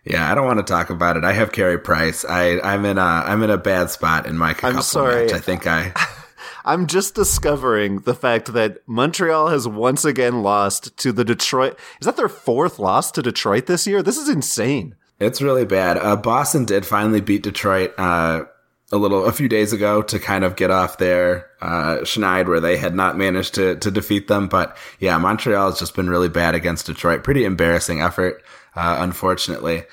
Yeah, 0.04 0.30
I 0.30 0.34
don't 0.34 0.46
want 0.46 0.64
to 0.64 0.72
talk 0.72 0.90
about 0.90 1.16
it. 1.16 1.24
I 1.24 1.32
have 1.32 1.52
Carey 1.52 1.78
Price. 1.78 2.24
I 2.24 2.60
I'm 2.60 2.84
in 2.84 2.98
a 2.98 3.00
I'm 3.00 3.42
in 3.42 3.50
a 3.50 3.58
bad 3.58 3.90
spot 3.90 4.26
in 4.26 4.38
my. 4.38 4.54
I'm 4.62 4.82
sorry. 4.82 5.26
Match. 5.26 5.34
I 5.34 5.40
think 5.40 5.66
I. 5.66 5.92
I'm 6.64 6.88
just 6.88 7.14
discovering 7.14 8.00
the 8.00 8.14
fact 8.14 8.52
that 8.52 8.78
Montreal 8.88 9.48
has 9.48 9.68
once 9.68 10.04
again 10.04 10.42
lost 10.42 10.96
to 10.98 11.12
the 11.12 11.24
Detroit. 11.24 11.78
Is 12.00 12.06
that 12.06 12.16
their 12.16 12.28
fourth 12.28 12.80
loss 12.80 13.12
to 13.12 13.22
Detroit 13.22 13.66
this 13.66 13.86
year? 13.86 14.02
This 14.02 14.16
is 14.16 14.28
insane. 14.28 14.96
It's 15.20 15.40
really 15.40 15.64
bad. 15.64 15.96
Uh, 15.96 16.16
Boston 16.16 16.64
did 16.64 16.84
finally 16.84 17.20
beat 17.20 17.44
Detroit 17.44 17.94
uh, 17.98 18.44
a 18.92 18.96
little 18.96 19.24
a 19.24 19.32
few 19.32 19.48
days 19.48 19.72
ago 19.72 20.00
to 20.00 20.18
kind 20.18 20.44
of 20.44 20.56
get 20.56 20.70
off 20.70 20.98
their 20.98 21.48
uh, 21.60 21.98
schneid 22.02 22.46
where 22.46 22.60
they 22.60 22.76
had 22.76 22.94
not 22.94 23.16
managed 23.16 23.54
to 23.54 23.76
to 23.76 23.90
defeat 23.90 24.28
them. 24.28 24.48
But 24.48 24.76
yeah, 25.00 25.18
Montreal 25.18 25.70
has 25.70 25.78
just 25.78 25.96
been 25.96 26.10
really 26.10 26.28
bad 26.28 26.54
against 26.54 26.86
Detroit. 26.86 27.24
Pretty 27.24 27.44
embarrassing 27.44 28.00
effort, 28.00 28.42
uh, 28.74 28.98
unfortunately. 29.00 29.84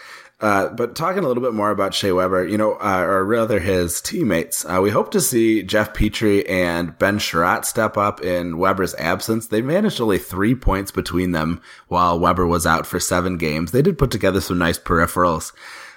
Uh, 0.44 0.68
but 0.68 0.94
talking 0.94 1.24
a 1.24 1.28
little 1.28 1.42
bit 1.42 1.54
more 1.54 1.72
about 1.72 1.94
Shea 1.94 2.12
Weber, 2.12 2.46
you 2.46 2.58
know, 2.58 2.74
uh, 2.74 3.00
or 3.00 3.24
rather 3.24 3.60
his 3.62 4.02
teammates, 4.02 4.66
uh, 4.66 4.82
we 4.84 4.90
hope 4.90 5.12
to 5.12 5.22
see 5.22 5.64
Jeff 5.64 5.94
Petry 5.94 6.48
and 6.50 7.00
Ben 7.00 7.18
Chiarot 7.18 7.64
step 7.64 7.96
up 7.96 8.22
in 8.22 8.58
Weber's 8.58 8.94
absence. 8.96 9.48
They 9.48 9.62
managed 9.62 10.02
only 10.02 10.18
three 10.18 10.54
points 10.54 10.92
between 10.92 11.32
them 11.32 11.62
while 11.88 12.20
Weber 12.20 12.46
was 12.46 12.66
out 12.66 12.86
for 12.86 13.00
seven 13.00 13.38
games. 13.38 13.72
They 13.72 13.82
did 13.82 13.98
put 13.98 14.12
together 14.12 14.42
some 14.42 14.58
nice 14.58 14.78
peripherals. 14.78 15.54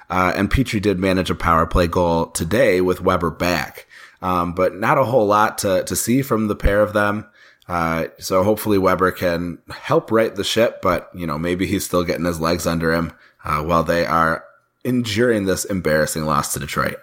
Uh, 0.09 0.33
and 0.37 0.51
Petry 0.51 0.81
did 0.81 0.99
manage 0.99 1.31
a 1.31 1.35
power 1.35 1.67
play 1.67 1.87
goal 1.87 2.27
today 2.27 2.81
with 2.81 3.01
Weber 3.01 3.31
back. 3.31 3.87
Um, 4.23 4.55
but 4.55 4.75
not 4.75 4.99
a 4.99 5.05
whole 5.05 5.27
lot 5.27 5.59
to, 5.59 5.85
to 5.85 5.97
see 5.97 6.23
from 6.23 6.49
the 6.49 6.57
pair 6.57 6.81
of 6.83 6.93
them. 6.93 7.27
Uh, 7.69 8.07
so 8.19 8.43
hopefully 8.45 8.79
Weber 8.79 9.11
can 9.11 9.59
help 9.71 10.11
right 10.11 10.35
the 10.35 10.45
ship, 10.45 10.81
but 10.83 11.11
you 11.15 11.27
know, 11.27 11.39
maybe 11.39 11.67
he's 11.67 11.85
still 11.85 12.05
getting 12.05 12.25
his 12.25 12.41
legs 12.41 12.67
under 12.67 12.93
him 12.93 13.13
uh, 13.45 13.63
while 13.63 13.83
they 13.83 14.07
are 14.07 14.45
enduring 14.85 15.45
this 15.47 15.65
embarrassing 15.65 16.25
loss 16.25 16.53
to 16.53 16.61
Detroit. 16.61 16.97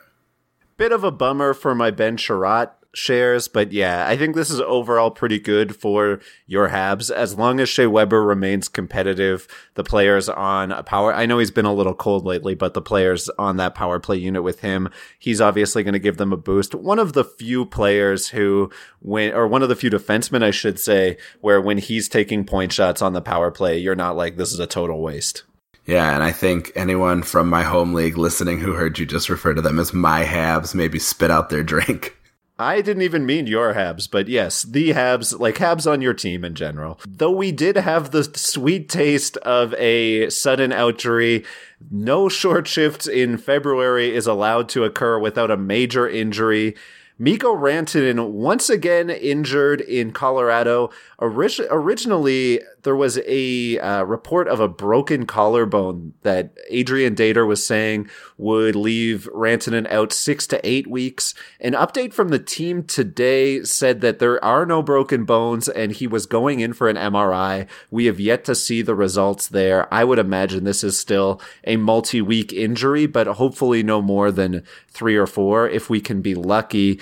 Bit 0.77 0.91
of 0.91 1.03
a 1.03 1.11
bummer 1.11 1.53
for 1.53 1.75
my 1.75 1.91
Ben 1.91 2.17
Chiarot 2.17 2.71
shares, 2.93 3.47
but 3.47 3.71
yeah, 3.71 4.05
I 4.07 4.15
think 4.15 4.35
this 4.35 4.49
is 4.49 4.61
overall 4.61 5.11
pretty 5.11 5.39
good 5.39 5.75
for 5.75 6.19
your 6.45 6.69
Habs 6.69 7.11
as 7.11 7.35
long 7.35 7.59
as 7.59 7.69
Shea 7.69 7.87
Weber 7.87 8.23
remains 8.23 8.67
competitive. 8.69 9.47
The 9.73 9.83
players 9.83 10.29
on 10.29 10.71
a 10.71 10.83
power, 10.83 11.13
I 11.13 11.25
know 11.25 11.39
he's 11.39 11.51
been 11.51 11.65
a 11.65 11.73
little 11.73 11.95
cold 11.95 12.25
lately, 12.25 12.55
but 12.55 12.73
the 12.73 12.81
players 12.81 13.29
on 13.39 13.57
that 13.57 13.75
power 13.75 13.99
play 13.99 14.17
unit 14.17 14.43
with 14.43 14.61
him, 14.61 14.89
he's 15.17 15.41
obviously 15.41 15.83
going 15.83 15.93
to 15.93 15.99
give 15.99 16.17
them 16.17 16.33
a 16.33 16.37
boost. 16.37 16.75
One 16.75 16.99
of 16.99 17.13
the 17.13 17.23
few 17.23 17.65
players 17.65 18.29
who, 18.29 18.69
when, 18.99 19.33
or 19.33 19.47
one 19.47 19.63
of 19.63 19.69
the 19.69 19.75
few 19.75 19.89
defensemen, 19.89 20.43
I 20.43 20.51
should 20.51 20.79
say, 20.79 21.17
where 21.41 21.61
when 21.61 21.79
he's 21.79 22.07
taking 22.07 22.45
point 22.45 22.71
shots 22.71 23.01
on 23.01 23.13
the 23.13 23.21
power 23.21 23.51
play, 23.51 23.77
you're 23.77 23.95
not 23.95 24.15
like, 24.15 24.37
this 24.37 24.53
is 24.53 24.59
a 24.59 24.67
total 24.67 25.01
waste. 25.01 25.43
Yeah, 25.85 26.13
and 26.13 26.23
I 26.23 26.31
think 26.31 26.71
anyone 26.75 27.23
from 27.23 27.49
my 27.49 27.63
home 27.63 27.93
league 27.93 28.17
listening 28.17 28.59
who 28.59 28.73
heard 28.73 28.97
you 28.97 29.05
just 29.05 29.29
refer 29.29 29.53
to 29.53 29.61
them 29.61 29.79
as 29.79 29.93
my 29.93 30.23
Habs 30.23 30.73
maybe 30.73 30.97
spit 30.97 31.29
out 31.29 31.49
their 31.49 31.63
drink. 31.63 32.15
I 32.59 32.81
didn't 32.81 33.01
even 33.01 33.25
mean 33.25 33.47
your 33.47 33.73
Habs, 33.73 34.09
but 34.09 34.27
yes, 34.27 34.61
the 34.61 34.89
Habs, 34.89 35.39
like 35.39 35.55
Habs 35.55 35.91
on 35.91 36.01
your 36.01 36.13
team 36.13 36.45
in 36.45 36.53
general. 36.53 36.99
Though 37.07 37.31
we 37.31 37.51
did 37.51 37.75
have 37.77 38.11
the 38.11 38.23
sweet 38.23 38.89
taste 38.89 39.37
of 39.37 39.73
a 39.75 40.29
sudden 40.29 40.71
outjury, 40.71 41.45
no 41.89 42.29
short 42.29 42.67
shifts 42.67 43.07
in 43.07 43.37
February 43.37 44.15
is 44.15 44.27
allowed 44.27 44.69
to 44.69 44.83
occur 44.83 45.17
without 45.17 45.49
a 45.49 45.57
major 45.57 46.07
injury. 46.07 46.75
Mikko 47.17 47.55
Rantanen 47.55 48.31
once 48.31 48.69
again 48.69 49.09
injured 49.09 49.81
in 49.81 50.11
Colorado. 50.11 50.91
Orig- 51.23 51.67
originally, 51.71 52.59
there 52.81 52.97
was 52.97 53.17
a 53.25 53.79
uh, 53.79 54.03
report 54.03 54.49
of 54.49 54.59
a 54.59 54.67
broken 54.67 55.25
collarbone 55.25 56.15
that 56.23 56.51
Adrian 56.69 57.15
Dater 57.15 57.47
was 57.47 57.65
saying 57.65 58.09
would 58.37 58.75
leave 58.75 59.29
Rantanen 59.33 59.89
out 59.89 60.11
six 60.11 60.45
to 60.47 60.59
eight 60.67 60.85
weeks. 60.85 61.33
An 61.61 61.75
update 61.75 62.13
from 62.13 62.27
the 62.27 62.39
team 62.39 62.83
today 62.83 63.63
said 63.63 64.01
that 64.01 64.19
there 64.19 64.43
are 64.43 64.65
no 64.65 64.81
broken 64.81 65.23
bones 65.23 65.69
and 65.69 65.93
he 65.93 66.07
was 66.07 66.25
going 66.25 66.59
in 66.59 66.73
for 66.73 66.89
an 66.89 66.97
MRI. 66.97 67.69
We 67.89 68.07
have 68.07 68.19
yet 68.19 68.43
to 68.43 68.53
see 68.53 68.81
the 68.81 68.93
results 68.93 69.47
there. 69.47 69.91
I 69.93 70.03
would 70.03 70.19
imagine 70.19 70.65
this 70.65 70.83
is 70.83 70.99
still 70.99 71.39
a 71.63 71.77
multi 71.77 72.21
week 72.21 72.51
injury, 72.51 73.05
but 73.05 73.27
hopefully 73.27 73.81
no 73.81 74.01
more 74.01 74.29
than 74.29 74.65
three 74.89 75.15
or 75.15 75.27
four 75.27 75.69
if 75.69 75.89
we 75.89 76.01
can 76.01 76.21
be 76.21 76.35
lucky. 76.35 76.99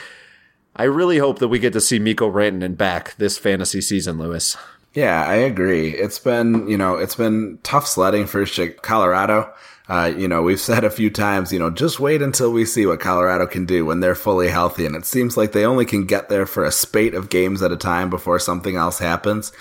I 0.76 0.84
really 0.84 1.18
hope 1.18 1.40
that 1.40 1.50
we 1.50 1.60
get 1.60 1.74
to 1.74 1.82
see 1.82 2.00
Mikko 2.00 2.32
Rantanen 2.32 2.78
back 2.78 3.16
this 3.18 3.38
fantasy 3.38 3.82
season, 3.82 4.18
Lewis. 4.18 4.58
Yeah, 4.94 5.26
I 5.26 5.36
agree. 5.36 5.90
It's 5.90 6.20
been, 6.20 6.68
you 6.68 6.78
know, 6.78 6.96
it's 6.96 7.16
been 7.16 7.60
tough 7.64 7.88
sledding 7.88 8.26
for 8.26 8.46
Colorado. 8.82 9.54
Uh, 9.88 10.14
you 10.16 10.28
know, 10.28 10.42
we've 10.42 10.60
said 10.60 10.84
a 10.84 10.90
few 10.90 11.10
times, 11.10 11.52
you 11.52 11.60
know, 11.60 11.70
just 11.70 12.00
wait 12.00 12.22
until 12.22 12.52
we 12.52 12.66
see 12.66 12.86
what 12.86 13.00
Colorado 13.00 13.46
can 13.46 13.66
do 13.66 13.86
when 13.86 14.00
they're 14.00 14.16
fully 14.16 14.48
healthy. 14.48 14.86
And 14.86 14.96
it 14.96 15.06
seems 15.06 15.36
like 15.36 15.52
they 15.52 15.66
only 15.66 15.86
can 15.86 16.06
get 16.06 16.30
there 16.30 16.46
for 16.46 16.64
a 16.64 16.72
spate 16.72 17.14
of 17.14 17.30
games 17.30 17.62
at 17.62 17.74
a 17.74 17.78
time 17.78 18.10
before 18.10 18.40
something 18.40 18.76
else 18.76 19.00
happens. 19.00 19.52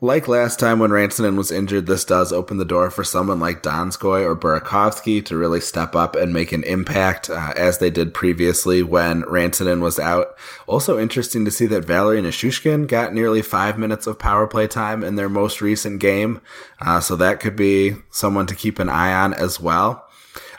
Like 0.00 0.28
last 0.28 0.60
time 0.60 0.78
when 0.78 0.92
Rantanen 0.92 1.36
was 1.36 1.50
injured, 1.50 1.86
this 1.86 2.04
does 2.04 2.32
open 2.32 2.58
the 2.58 2.64
door 2.64 2.88
for 2.88 3.02
someone 3.02 3.40
like 3.40 3.64
Donskoy 3.64 4.24
or 4.24 4.36
Burakovsky 4.36 5.24
to 5.24 5.36
really 5.36 5.60
step 5.60 5.96
up 5.96 6.14
and 6.14 6.32
make 6.32 6.52
an 6.52 6.62
impact, 6.62 7.28
uh, 7.28 7.52
as 7.56 7.78
they 7.78 7.90
did 7.90 8.14
previously 8.14 8.80
when 8.80 9.24
Rantanen 9.24 9.80
was 9.80 9.98
out. 9.98 10.38
Also 10.68 11.00
interesting 11.00 11.44
to 11.44 11.50
see 11.50 11.66
that 11.66 11.84
Valeri 11.84 12.22
Nichushkin 12.22 12.86
got 12.86 13.12
nearly 13.12 13.42
five 13.42 13.76
minutes 13.76 14.06
of 14.06 14.20
power 14.20 14.46
play 14.46 14.68
time 14.68 15.02
in 15.02 15.16
their 15.16 15.28
most 15.28 15.60
recent 15.60 15.98
game, 15.98 16.40
uh, 16.80 17.00
so 17.00 17.16
that 17.16 17.40
could 17.40 17.56
be 17.56 17.96
someone 18.08 18.46
to 18.46 18.54
keep 18.54 18.78
an 18.78 18.88
eye 18.88 19.12
on 19.12 19.34
as 19.34 19.58
well. 19.58 20.07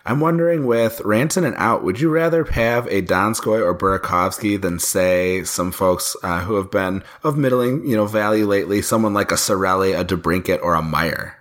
I'm 0.10 0.20
wondering 0.20 0.66
with 0.66 0.98
Rantanen 1.06 1.54
out, 1.58 1.84
would 1.84 2.00
you 2.00 2.10
rather 2.10 2.44
have 2.46 2.88
a 2.88 3.04
Donskoy 3.04 3.64
or 3.64 3.78
Burakovsky 3.78 4.60
than 4.60 4.80
say 4.80 5.44
some 5.44 5.72
folks 5.72 6.16
uh, 6.24 6.40
who 6.40 6.56
have 6.56 6.72
been 6.72 7.04
of 7.24 7.38
middling, 7.38 7.86
you 7.86 7.96
know, 7.96 8.08
value 8.08 8.48
lately, 8.48 8.82
someone 8.82 9.14
like 9.14 9.30
a 9.32 9.36
Cirelli, 9.36 9.96
a 9.96 10.04
DeBrincat, 10.04 10.64
or 10.64 10.74
a 10.74 10.82
Meier? 10.82 11.38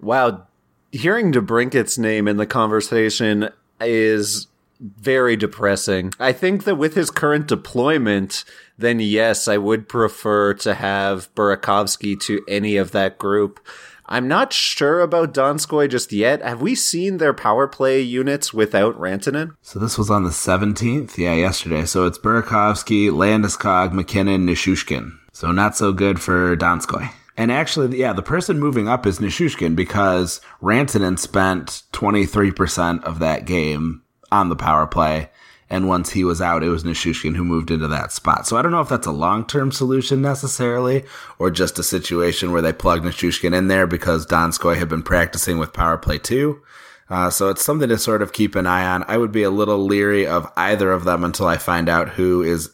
Wow, 0.00 0.46
hearing 0.92 1.32
DeBrincat's 1.32 1.98
name 1.98 2.28
in 2.28 2.36
the 2.36 2.46
conversation 2.46 3.48
is 3.80 4.46
very 4.78 5.34
depressing. 5.34 6.12
I 6.20 6.32
think 6.32 6.62
that 6.62 6.76
with 6.76 6.94
his 6.94 7.10
current 7.10 7.48
deployment, 7.48 8.44
then 8.78 9.00
yes, 9.00 9.48
I 9.48 9.56
would 9.56 9.88
prefer 9.88 10.54
to 10.54 10.74
have 10.74 11.34
Burakovsky 11.34 12.20
to 12.20 12.44
any 12.46 12.76
of 12.76 12.92
that 12.92 13.18
group. 13.18 13.58
I'm 14.06 14.28
not 14.28 14.52
sure 14.52 15.00
about 15.00 15.32
Donskoy 15.32 15.88
just 15.88 16.12
yet. 16.12 16.42
Have 16.42 16.60
we 16.60 16.74
seen 16.74 17.18
their 17.18 17.32
power 17.32 17.66
play 17.66 18.00
units 18.00 18.52
without 18.52 18.98
Rantanen? 18.98 19.56
So 19.62 19.78
this 19.78 19.96
was 19.96 20.10
on 20.10 20.24
the 20.24 20.30
17th? 20.30 21.16
Yeah, 21.16 21.34
yesterday. 21.34 21.84
So 21.84 22.06
it's 22.06 22.18
Burakovsky, 22.18 23.10
Landeskog, 23.10 23.92
MacKinnon, 23.92 24.46
Nichushkin. 24.46 25.18
So 25.32 25.52
not 25.52 25.76
so 25.76 25.92
good 25.92 26.20
for 26.20 26.56
Donskoy. 26.56 27.10
And 27.36 27.50
actually, 27.50 27.98
yeah, 27.98 28.12
the 28.12 28.22
person 28.22 28.60
moving 28.60 28.88
up 28.88 29.06
is 29.06 29.18
Nichushkin 29.18 29.74
because 29.74 30.40
Rantanen 30.60 31.18
spent 31.18 31.82
23% 31.92 33.02
of 33.04 33.20
that 33.20 33.46
game 33.46 34.02
on 34.30 34.48
the 34.48 34.56
power 34.56 34.86
play 34.86 35.30
and 35.72 35.88
once 35.88 36.10
he 36.10 36.22
was 36.22 36.42
out, 36.42 36.62
it 36.62 36.68
was 36.68 36.84
Nichushkin 36.84 37.34
who 37.34 37.44
moved 37.44 37.70
into 37.70 37.88
that 37.88 38.12
spot. 38.12 38.46
So 38.46 38.58
I 38.58 38.62
don't 38.62 38.72
know 38.72 38.82
if 38.82 38.90
that's 38.90 39.06
a 39.06 39.10
long 39.10 39.46
term 39.46 39.72
solution 39.72 40.20
necessarily, 40.20 41.04
or 41.38 41.50
just 41.50 41.78
a 41.78 41.82
situation 41.82 42.52
where 42.52 42.60
they 42.60 42.74
plugged 42.74 43.06
Nichushkin 43.06 43.56
in 43.56 43.68
there 43.68 43.86
because 43.86 44.26
Donskoy 44.26 44.76
had 44.76 44.90
been 44.90 45.02
practicing 45.02 45.56
with 45.56 45.72
power 45.72 45.96
play 45.96 46.18
two. 46.18 46.60
Uh, 47.08 47.30
so 47.30 47.48
it's 47.48 47.64
something 47.64 47.88
to 47.88 47.96
sort 47.96 48.20
of 48.20 48.34
keep 48.34 48.54
an 48.54 48.66
eye 48.66 48.84
on. 48.84 49.02
I 49.08 49.16
would 49.16 49.32
be 49.32 49.44
a 49.44 49.50
little 49.50 49.78
leery 49.78 50.26
of 50.26 50.46
either 50.58 50.92
of 50.92 51.04
them 51.04 51.24
until 51.24 51.46
I 51.46 51.56
find 51.56 51.88
out 51.88 52.10
who 52.10 52.42
is 52.42 52.70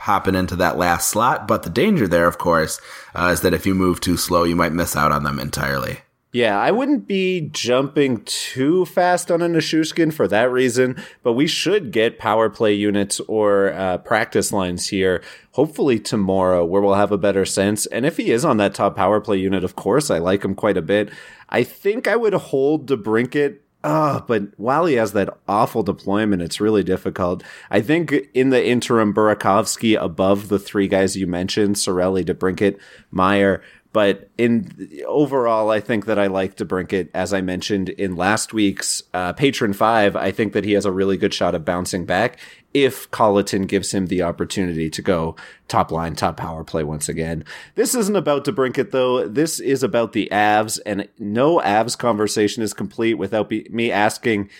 hopping 0.00 0.34
into 0.34 0.56
that 0.56 0.76
last 0.76 1.08
slot. 1.08 1.46
But 1.46 1.62
the 1.62 1.70
danger 1.70 2.08
there, 2.08 2.26
of 2.26 2.38
course, 2.38 2.80
uh, 3.14 3.30
is 3.32 3.42
that 3.42 3.54
if 3.54 3.64
you 3.64 3.76
move 3.76 4.00
too 4.00 4.16
slow, 4.16 4.42
you 4.42 4.56
might 4.56 4.72
miss 4.72 4.96
out 4.96 5.12
on 5.12 5.22
them 5.22 5.38
entirely. 5.38 6.00
Yeah, 6.32 6.56
I 6.60 6.70
wouldn't 6.70 7.08
be 7.08 7.48
jumping 7.52 8.22
too 8.24 8.84
fast 8.84 9.32
on 9.32 9.42
a 9.42 9.48
Nichushkin 9.48 10.12
for 10.12 10.28
that 10.28 10.52
reason, 10.52 10.96
but 11.24 11.32
we 11.32 11.48
should 11.48 11.90
get 11.90 12.20
power 12.20 12.48
play 12.48 12.72
units 12.72 13.18
or 13.26 13.72
uh, 13.72 13.98
practice 13.98 14.52
lines 14.52 14.86
here, 14.86 15.24
hopefully 15.52 15.98
tomorrow, 15.98 16.64
where 16.64 16.80
we'll 16.80 16.94
have 16.94 17.10
a 17.10 17.18
better 17.18 17.44
sense. 17.44 17.86
And 17.86 18.06
if 18.06 18.16
he 18.16 18.30
is 18.30 18.44
on 18.44 18.58
that 18.58 18.74
top 18.74 18.94
power 18.94 19.20
play 19.20 19.38
unit, 19.38 19.64
of 19.64 19.74
course, 19.74 20.08
I 20.08 20.18
like 20.18 20.44
him 20.44 20.54
quite 20.54 20.76
a 20.76 20.82
bit. 20.82 21.10
I 21.48 21.64
think 21.64 22.06
I 22.06 22.14
would 22.14 22.34
hold 22.34 22.88
DeBrincat 22.88 23.58
Ah, 23.82 24.22
but 24.26 24.42
while 24.58 24.84
he 24.84 24.94
has 24.96 25.14
that 25.14 25.30
awful 25.48 25.82
deployment, 25.82 26.42
it's 26.42 26.60
really 26.60 26.84
difficult. 26.84 27.42
I 27.70 27.80
think 27.80 28.14
in 28.34 28.50
the 28.50 28.62
interim, 28.62 29.14
Burakovsky 29.14 29.98
above 29.98 30.48
the 30.48 30.58
three 30.58 30.86
guys 30.86 31.16
you 31.16 31.26
mentioned, 31.26 31.76
Cirelli, 31.76 32.22
DeBrincat, 32.22 32.78
Meier, 33.10 33.62
but 33.92 34.28
in 34.38 34.90
overall, 35.06 35.70
I 35.70 35.80
think 35.80 36.06
that 36.06 36.18
I 36.18 36.28
like 36.28 36.56
DeBrincat, 36.56 37.08
as 37.12 37.32
I 37.32 37.40
mentioned 37.40 37.88
in 37.88 38.14
last 38.14 38.52
week's 38.52 39.02
uh, 39.12 39.32
Patron 39.32 39.72
Five. 39.72 40.14
I 40.14 40.30
think 40.30 40.52
that 40.52 40.64
he 40.64 40.72
has 40.72 40.84
a 40.84 40.92
really 40.92 41.16
good 41.16 41.34
shot 41.34 41.54
of 41.54 41.64
bouncing 41.64 42.04
back 42.04 42.38
if 42.72 43.10
Colliton 43.10 43.66
gives 43.66 43.92
him 43.92 44.06
the 44.06 44.22
opportunity 44.22 44.88
to 44.90 45.02
go 45.02 45.34
top 45.66 45.90
line, 45.90 46.14
top 46.14 46.36
power 46.36 46.62
play 46.62 46.84
once 46.84 47.08
again. 47.08 47.44
This 47.74 47.94
isn't 47.96 48.14
about 48.14 48.44
DeBrincat 48.44 48.92
though. 48.92 49.26
This 49.26 49.58
is 49.58 49.82
about 49.82 50.12
the 50.12 50.28
Avs, 50.30 50.78
and 50.86 51.08
no 51.18 51.58
Avs 51.58 51.98
conversation 51.98 52.62
is 52.62 52.72
complete 52.72 53.14
without 53.14 53.48
be- 53.48 53.66
me 53.70 53.90
asking 53.90 54.50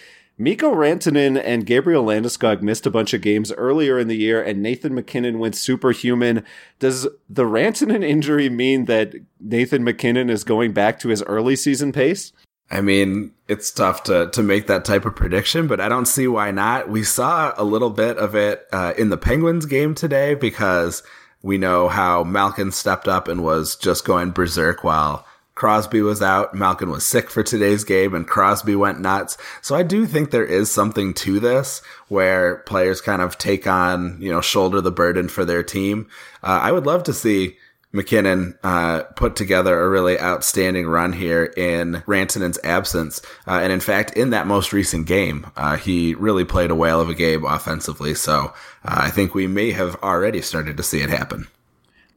Mikko 0.40 0.74
Rantanen 0.74 1.38
and 1.44 1.66
Gabriel 1.66 2.02
Landeskog 2.02 2.62
missed 2.62 2.86
a 2.86 2.90
bunch 2.90 3.12
of 3.12 3.20
games 3.20 3.52
earlier 3.52 3.98
in 3.98 4.08
the 4.08 4.16
year, 4.16 4.42
and 4.42 4.62
Nathan 4.62 4.94
MacKinnon 4.94 5.38
went 5.38 5.54
superhuman. 5.54 6.46
Does 6.78 7.06
the 7.28 7.44
Rantanen 7.44 8.02
injury 8.02 8.48
mean 8.48 8.86
that 8.86 9.14
Nathan 9.38 9.84
MacKinnon 9.84 10.30
is 10.30 10.42
going 10.42 10.72
back 10.72 10.98
to 11.00 11.08
his 11.08 11.22
early 11.24 11.56
season 11.56 11.92
pace? 11.92 12.32
I 12.70 12.80
mean, 12.80 13.32
it's 13.48 13.70
tough 13.70 14.04
to 14.04 14.30
to 14.30 14.42
make 14.42 14.66
that 14.68 14.86
type 14.86 15.04
of 15.04 15.14
prediction, 15.14 15.66
but 15.66 15.78
I 15.78 15.90
don't 15.90 16.06
see 16.06 16.26
why 16.26 16.52
not. 16.52 16.88
We 16.88 17.02
saw 17.02 17.52
a 17.58 17.64
little 17.64 17.90
bit 17.90 18.16
of 18.16 18.34
it 18.34 18.66
uh, 18.72 18.94
in 18.96 19.10
the 19.10 19.18
Penguins 19.18 19.66
game 19.66 19.94
today 19.94 20.34
because 20.34 21.02
we 21.42 21.58
know 21.58 21.88
how 21.88 22.24
Malkin 22.24 22.72
stepped 22.72 23.08
up 23.08 23.28
and 23.28 23.44
was 23.44 23.76
just 23.76 24.06
going 24.06 24.30
berserk 24.30 24.84
while 24.84 25.26
Crosby 25.60 26.00
was 26.00 26.22
out. 26.22 26.54
Malkin 26.54 26.88
was 26.88 27.04
sick 27.04 27.28
for 27.28 27.42
today's 27.42 27.84
game 27.84 28.14
and 28.14 28.26
Crosby 28.26 28.74
went 28.74 28.98
nuts. 28.98 29.36
So 29.60 29.74
I 29.74 29.82
do 29.82 30.06
think 30.06 30.30
there 30.30 30.42
is 30.42 30.72
something 30.72 31.12
to 31.12 31.38
this 31.38 31.82
where 32.08 32.60
players 32.64 33.02
kind 33.02 33.20
of 33.20 33.36
take 33.36 33.66
on, 33.66 34.16
you 34.22 34.32
know, 34.32 34.40
shoulder 34.40 34.80
the 34.80 34.90
burden 34.90 35.28
for 35.28 35.44
their 35.44 35.62
team. 35.62 36.08
Uh, 36.42 36.60
I 36.62 36.72
would 36.72 36.86
love 36.86 37.02
to 37.02 37.12
see 37.12 37.58
MacKinnon 37.92 38.58
uh, 38.62 39.02
put 39.16 39.36
together 39.36 39.78
a 39.78 39.90
really 39.90 40.18
outstanding 40.18 40.86
run 40.86 41.12
here 41.12 41.44
in 41.44 42.04
Rantanen's 42.06 42.58
absence. 42.64 43.20
Uh, 43.46 43.60
and 43.62 43.70
in 43.70 43.80
fact, 43.80 44.16
in 44.16 44.30
that 44.30 44.46
most 44.46 44.72
recent 44.72 45.06
game, 45.06 45.46
uh, 45.56 45.76
he 45.76 46.14
really 46.14 46.46
played 46.46 46.70
a 46.70 46.74
whale 46.74 47.02
of 47.02 47.10
a 47.10 47.14
game 47.14 47.44
offensively. 47.44 48.14
So 48.14 48.54
uh, 48.82 49.00
I 49.02 49.10
think 49.10 49.34
we 49.34 49.46
may 49.46 49.72
have 49.72 49.96
already 49.96 50.40
started 50.40 50.78
to 50.78 50.82
see 50.82 51.02
it 51.02 51.10
happen. 51.10 51.48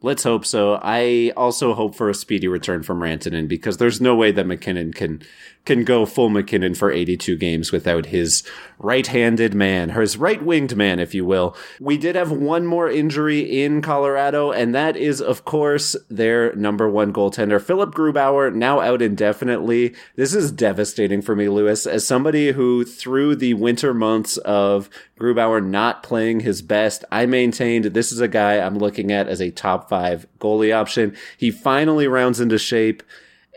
Let's 0.04 0.22
hope 0.22 0.44
so. 0.44 0.78
I 0.82 1.32
also 1.34 1.72
hope 1.72 1.94
for 1.94 2.10
a 2.10 2.14
speedy 2.14 2.46
return 2.46 2.82
from 2.82 3.00
Rantanen 3.00 3.48
because 3.48 3.78
there's 3.78 4.02
no 4.02 4.14
way 4.14 4.32
that 4.32 4.46
MacKinnon 4.46 4.92
can 4.92 5.22
can 5.64 5.82
go 5.84 6.04
full 6.04 6.28
MacKinnon 6.28 6.74
for 6.74 6.90
82 6.90 7.36
games 7.36 7.72
without 7.72 8.06
his 8.06 8.42
right-handed 8.78 9.54
man, 9.54 9.90
his 9.90 10.16
right-winged 10.18 10.76
man, 10.76 10.98
if 10.98 11.14
you 11.14 11.24
will. 11.24 11.56
We 11.80 11.96
did 11.96 12.16
have 12.16 12.30
one 12.30 12.66
more 12.66 12.90
injury 12.90 13.62
in 13.62 13.80
Colorado, 13.80 14.52
and 14.52 14.74
that 14.74 14.96
is, 14.96 15.22
of 15.22 15.46
course, 15.46 15.96
their 16.10 16.54
number 16.54 16.88
one 16.88 17.12
goaltender, 17.12 17.62
Philipp 17.62 17.92
Grubauer, 17.92 18.54
now 18.54 18.80
out 18.80 19.00
indefinitely. 19.00 19.94
This 20.16 20.34
is 20.34 20.52
devastating 20.52 21.22
for 21.22 21.34
me, 21.34 21.48
Lewis, 21.48 21.86
as 21.86 22.06
somebody 22.06 22.52
who, 22.52 22.84
through 22.84 23.36
the 23.36 23.54
winter 23.54 23.94
months 23.94 24.36
of 24.38 24.90
Grubauer 25.18 25.64
not 25.64 26.02
playing 26.02 26.40
his 26.40 26.60
best, 26.60 27.04
I 27.10 27.24
maintained 27.24 27.86
this 27.86 28.12
is 28.12 28.20
a 28.20 28.28
guy 28.28 28.58
I'm 28.58 28.76
looking 28.76 29.10
at 29.10 29.28
as 29.28 29.40
a 29.40 29.50
top 29.50 29.88
five 29.88 30.26
goalie 30.38 30.74
option. 30.74 31.16
He 31.38 31.50
finally 31.50 32.06
rounds 32.06 32.40
into 32.40 32.58
shape, 32.58 33.02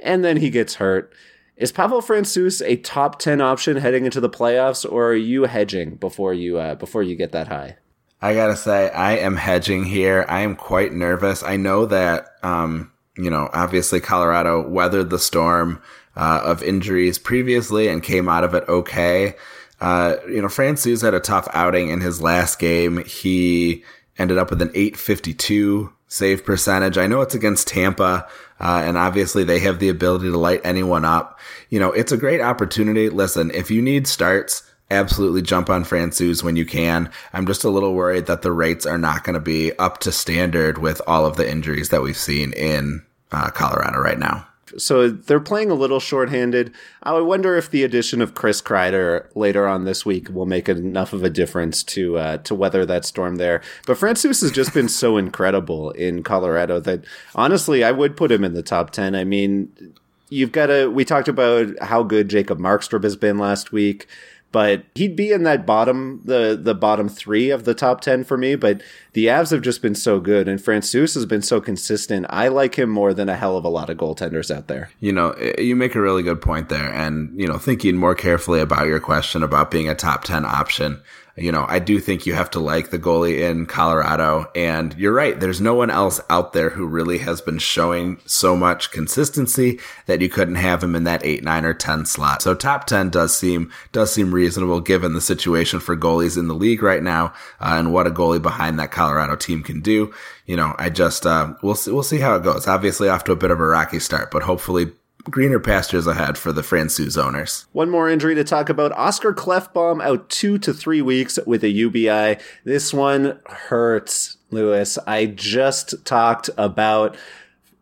and 0.02 0.24
then 0.24 0.38
he 0.38 0.50
gets 0.50 0.76
hurt. 0.76 1.12
Is 1.58 1.72
Pavel 1.72 2.02
Francouz 2.02 2.62
a 2.64 2.76
top 2.78 3.18
ten 3.18 3.42
option 3.42 3.78
heading 3.78 4.06
into 4.06 4.22
the 4.22 4.30
playoffs, 4.30 4.90
or 4.90 5.08
are 5.08 5.16
you 5.16 5.46
hedging 5.46 5.96
before 5.96 6.34
you 6.34 6.60
uh, 6.60 6.76
before 6.76 7.02
you 7.02 7.16
get 7.16 7.32
that 7.32 7.48
high? 7.48 7.78
I 8.22 8.36
gotta 8.36 8.56
say, 8.56 8.90
I 8.92 9.18
am 9.18 9.36
hedging 9.36 9.84
here. 9.84 10.24
I 10.28 10.42
am 10.42 10.56
quite 10.56 10.94
nervous. 10.94 11.42
I 11.42 11.58
know 11.58 11.86
that, 11.88 12.30
um, 12.44 12.92
you 13.16 13.30
know, 13.30 13.50
obviously 13.54 14.00
Colorado 14.00 14.68
weathered 14.68 15.10
the 15.10 15.20
storm 15.20 15.82
uh, 16.16 16.42
of 16.44 16.62
injuries 16.62 17.18
previously 17.18 17.88
and 17.88 18.04
came 18.04 18.30
out 18.30 18.44
of 18.44 18.54
it 18.54 18.64
okay. 18.68 19.36
Uh, 19.80 20.16
you 20.28 20.42
know, 20.42 20.48
Francouz 20.48 21.04
had 21.04 21.14
a 21.14 21.20
tough 21.20 21.48
outing 21.54 21.90
in 21.90 22.02
his 22.02 22.22
last 22.22 22.58
game. 22.58 23.04
He 23.06 23.84
ended 24.18 24.38
up 24.38 24.50
with 24.50 24.62
an 24.62 24.72
852 24.74 25.94
save 26.08 26.46
percentage. 26.46 26.98
I 26.98 27.08
know 27.08 27.22
it's 27.22 27.36
against 27.36 27.68
Tampa, 27.68 28.28
uh, 28.60 28.82
and 28.86 28.98
obviously 28.98 29.44
they 29.44 29.60
have 29.60 29.80
the 29.80 29.90
ability 29.90 30.30
to 30.32 30.38
light 30.38 30.62
anyone 30.64 31.06
up. 31.06 31.40
You 31.70 31.80
know, 31.80 31.92
it's 31.92 32.12
a 32.12 32.18
great 32.18 32.42
opportunity. 32.42 33.10
Listen, 33.10 33.52
if 33.52 33.70
you 33.70 33.82
need 33.82 34.08
starts, 34.08 34.64
absolutely 34.90 35.42
jump 35.42 35.70
on 35.70 35.84
Francouz 35.84 36.44
when 36.44 36.56
you 36.56 36.66
can. 36.66 37.12
I'm 37.34 37.46
just 37.46 37.64
a 37.64 37.70
little 37.70 37.94
worried 37.94 38.28
that 38.28 38.42
the 38.42 38.52
rates 38.52 38.86
are 38.86 38.98
not 38.98 39.24
going 39.24 39.34
to 39.34 39.40
be 39.40 39.78
up 39.78 40.00
to 40.00 40.12
standard 40.12 40.78
with 40.78 41.02
all 41.06 41.26
of 41.26 41.36
the 41.36 41.50
injuries 41.50 41.90
that 41.90 42.02
we've 42.02 42.18
seen 42.18 42.54
in 42.54 43.04
uh, 43.32 43.50
Colorado 43.50 44.00
right 44.00 44.20
now. 44.20 44.47
So 44.78 45.10
they're 45.10 45.40
playing 45.40 45.72
a 45.72 45.76
little 45.76 46.00
shorthanded. 46.00 46.74
I 47.04 47.20
wonder 47.20 47.56
if 47.56 47.70
the 47.70 47.84
addition 47.84 48.22
of 48.22 48.34
Chris 48.34 48.62
Kreider 48.62 49.28
later 49.36 49.68
on 49.68 49.86
this 49.86 50.06
week 50.06 50.30
will 50.30 50.46
make 50.46 50.68
enough 50.68 51.14
of 51.14 51.24
a 51.24 51.30
difference 51.30 51.84
to 51.84 52.18
uh, 52.18 52.38
to 52.40 52.56
weather 52.56 52.86
that 52.86 53.06
storm 53.06 53.36
there. 53.38 53.62
But 53.86 53.98
Francouz 53.98 54.42
has 54.42 54.52
just 54.52 54.74
been 54.74 54.90
so 54.90 55.18
incredible 55.18 55.92
in 55.92 56.24
Colorado 56.24 56.80
that 56.82 57.06
honestly, 57.36 57.84
I 57.84 57.92
would 57.92 58.18
put 58.18 58.32
him 58.32 58.44
in 58.44 58.54
the 58.54 58.64
top 58.64 58.92
ten. 58.92 59.16
I 59.16 59.24
mean, 59.24 59.94
you've 60.30 60.52
got 60.52 60.68
to. 60.68 60.88
We 60.88 61.06
talked 61.06 61.28
about 61.28 61.80
how 61.82 62.04
good 62.04 62.30
Jacob 62.30 62.60
Markstrom 62.60 63.04
has 63.04 63.16
been 63.16 63.38
last 63.38 63.72
week 63.72 64.08
but 64.52 64.84
he'd 64.96 65.16
be 65.16 65.32
in 65.32 65.44
that 65.44 65.66
bottom 65.66 66.22
the 66.26 66.60
the 66.62 66.74
bottom 66.74 67.10
three 67.10 67.50
of 67.50 67.66
the 67.66 67.74
top 67.74 68.02
ten 68.02 68.24
for 68.24 68.38
me. 68.38 68.56
But 68.56 68.82
the 69.14 69.28
Avs 69.28 69.52
have 69.52 69.62
just 69.62 69.82
been 69.82 69.96
so 69.96 70.20
good, 70.20 70.48
and 70.48 70.60
Francouz 70.60 71.16
has 71.16 71.26
been 71.26 71.42
so 71.42 71.60
consistent. 71.60 72.26
I 72.30 72.48
like 72.48 72.76
him 72.76 72.90
more 72.90 73.14
than 73.14 73.30
a 73.30 73.36
hell 73.36 73.58
of 73.58 73.66
a 73.66 73.70
lot 73.70 73.90
of 73.90 73.98
goaltenders 73.98 74.56
out 74.56 74.68
there. 74.68 74.90
You 75.00 75.12
know, 75.12 75.36
you 75.58 75.76
make 75.76 75.96
a 75.96 76.02
really 76.02 76.24
good 76.24 76.42
point 76.42 76.70
there, 76.70 76.94
and 76.94 77.40
you 77.40 77.48
know, 77.48 77.58
thinking 77.58 77.98
more 77.98 78.16
carefully 78.16 78.60
about 78.60 78.88
your 78.88 79.00
question 79.00 79.44
about 79.44 79.72
being 79.72 79.90
a 79.90 79.96
top 79.96 80.24
ten 80.24 80.46
option 80.46 81.02
you 81.38 81.52
know, 81.52 81.66
I 81.70 81.78
do 81.78 82.00
think 82.00 82.26
you 82.26 82.34
have 82.34 82.50
to 82.52 82.60
like 82.60 82.90
the 82.90 82.98
goalie 82.98 83.48
in 83.48 83.68
Colorado. 83.68 84.50
And 84.56 84.96
you're 84.96 85.14
right. 85.14 85.40
There's 85.40 85.62
no 85.62 85.76
one 85.76 85.92
else 85.92 86.20
out 86.32 86.54
there 86.54 86.72
who 86.72 86.88
really 86.88 87.20
has 87.20 87.42
been 87.42 87.60
showing 87.60 88.20
so 88.26 88.56
much 88.56 88.90
consistency 88.90 89.80
that 90.08 90.20
you 90.20 90.30
couldn't 90.30 90.56
have 90.56 90.84
him 90.84 90.96
in 90.96 91.04
that 91.04 91.24
eight, 91.24 91.44
nine, 91.44 91.64
or 91.64 91.76
10 91.76 92.08
slot. 92.08 92.42
So 92.42 92.56
top 92.56 92.88
10 92.88 93.12
does 93.12 93.38
seem, 93.38 93.72
does 93.92 94.12
seem 94.12 94.34
reasonable 94.34 94.82
given 94.82 95.14
the 95.14 95.22
situation 95.22 95.80
for 95.80 95.96
goalies 95.96 96.40
in 96.40 96.48
the 96.48 96.56
league 96.56 96.82
right 96.82 97.04
now, 97.04 97.28
uh, 97.60 97.76
and 97.78 97.94
what 97.94 98.08
a 98.08 98.12
goalie 98.12 98.42
behind 98.42 98.80
that 98.80 98.92
Colorado 98.92 99.36
team 99.36 99.62
can 99.62 99.82
do. 99.82 100.12
You 100.48 100.56
know, 100.56 100.74
I 100.80 100.90
just, 100.90 101.28
uh, 101.28 101.54
we'll 101.62 101.76
see, 101.76 101.92
we'll 101.92 102.02
see 102.02 102.20
how 102.20 102.36
it 102.36 102.44
goes. 102.44 102.68
Obviously 102.68 103.10
off 103.10 103.26
to 103.26 103.32
a 103.32 103.36
bit 103.36 103.52
of 103.52 103.60
a 103.60 103.66
rocky 103.66 104.00
start, 104.00 104.32
but 104.32 104.42
hopefully 104.42 104.92
greener 105.30 105.60
pastures 105.60 106.08
ahead 106.08 106.38
for 106.38 106.52
the 106.52 106.62
Francouz 106.62 107.22
owners. 107.22 107.66
One 107.72 107.90
more 107.90 108.10
injury 108.10 108.36
to 108.36 108.44
talk 108.44 108.70
about. 108.70 108.92
Oscar 108.94 109.34
Klefbom 109.34 110.04
out 110.04 110.30
two 110.30 110.58
to 110.60 110.74
three 110.74 111.02
weeks 111.02 111.38
with 111.46 111.64
a 111.64 111.70
UBI. 111.70 112.38
This 112.64 112.94
one 112.94 113.40
hurts, 113.46 114.38
Lewis. 114.52 114.98
I 115.06 115.26
just 115.26 116.06
talked 116.06 116.50
about 116.58 117.18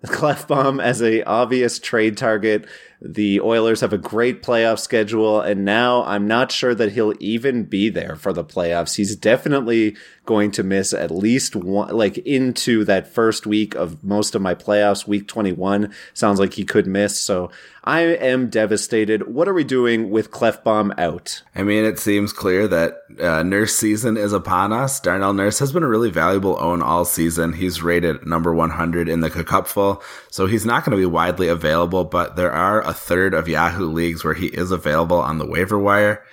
Klefbom 0.05 0.81
as 0.81 1.01
a 1.01 1.23
obvious 1.23 1.79
trade 1.79 2.17
target. 2.17 2.67
The 3.01 3.41
Oilers 3.41 3.81
have 3.81 3.93
a 3.93 3.97
great 3.97 4.41
playoff 4.41 4.79
schedule, 4.79 5.41
and 5.41 5.65
now 5.65 6.03
I'm 6.05 6.27
not 6.27 6.51
sure 6.51 6.73
that 6.75 6.93
he'll 6.93 7.13
even 7.19 7.63
be 7.63 7.89
there 7.89 8.15
for 8.15 8.33
the 8.33 8.43
playoffs. 8.43 8.95
He's 8.95 9.15
definitely 9.15 9.95
going 10.25 10.51
to 10.51 10.63
miss 10.63 10.93
at 10.93 11.11
least 11.11 11.55
one, 11.55 11.95
like 11.95 12.17
into 12.19 12.83
that 12.85 13.07
first 13.07 13.45
week 13.45 13.75
of 13.75 14.03
most 14.03 14.35
of 14.35 14.41
my 14.41 14.55
playoffs. 14.55 15.07
Week 15.07 15.27
21 15.27 15.93
sounds 16.13 16.39
like 16.39 16.53
he 16.53 16.65
could 16.65 16.87
miss. 16.87 17.17
So 17.19 17.51
I 17.83 18.01
am 18.01 18.49
devastated. 18.49 19.27
What 19.27 19.47
are 19.47 19.53
we 19.53 19.63
doing 19.63 20.09
with 20.09 20.31
Klefbom 20.31 20.97
out? 20.97 21.43
I 21.53 21.61
mean, 21.61 21.85
it 21.85 21.99
seems 21.99 22.33
clear 22.33 22.67
that 22.67 23.01
uh, 23.21 23.43
Nurse 23.43 23.75
season 23.75 24.17
is 24.17 24.33
upon 24.33 24.73
us. 24.73 24.99
Darnell 24.99 25.33
Nurse 25.33 25.59
has 25.59 25.71
been 25.71 25.83
a 25.83 25.87
really 25.87 26.09
valuable 26.09 26.57
own 26.59 26.81
all 26.81 27.05
season. 27.05 27.53
He's 27.53 27.83
rated 27.83 28.25
number 28.25 28.53
100 28.53 29.07
in 29.07 29.19
the 29.19 29.29
Cupful, 29.29 30.01
so 30.31 30.47
he's 30.47 30.65
not 30.65 30.83
going 30.83 30.97
to 30.97 31.01
be 31.01 31.05
widely 31.05 31.47
available, 31.47 32.03
but 32.03 32.35
there 32.35 32.51
are 32.51 32.84
a 32.85 32.93
third 32.93 33.33
of 33.33 33.47
Yahoo 33.47 33.89
leagues 33.89 34.23
where 34.23 34.33
he 34.33 34.47
is 34.47 34.71
available 34.71 35.19
on 35.19 35.37
the 35.37 35.45
waiver 35.45 35.79
wire. 35.79 36.23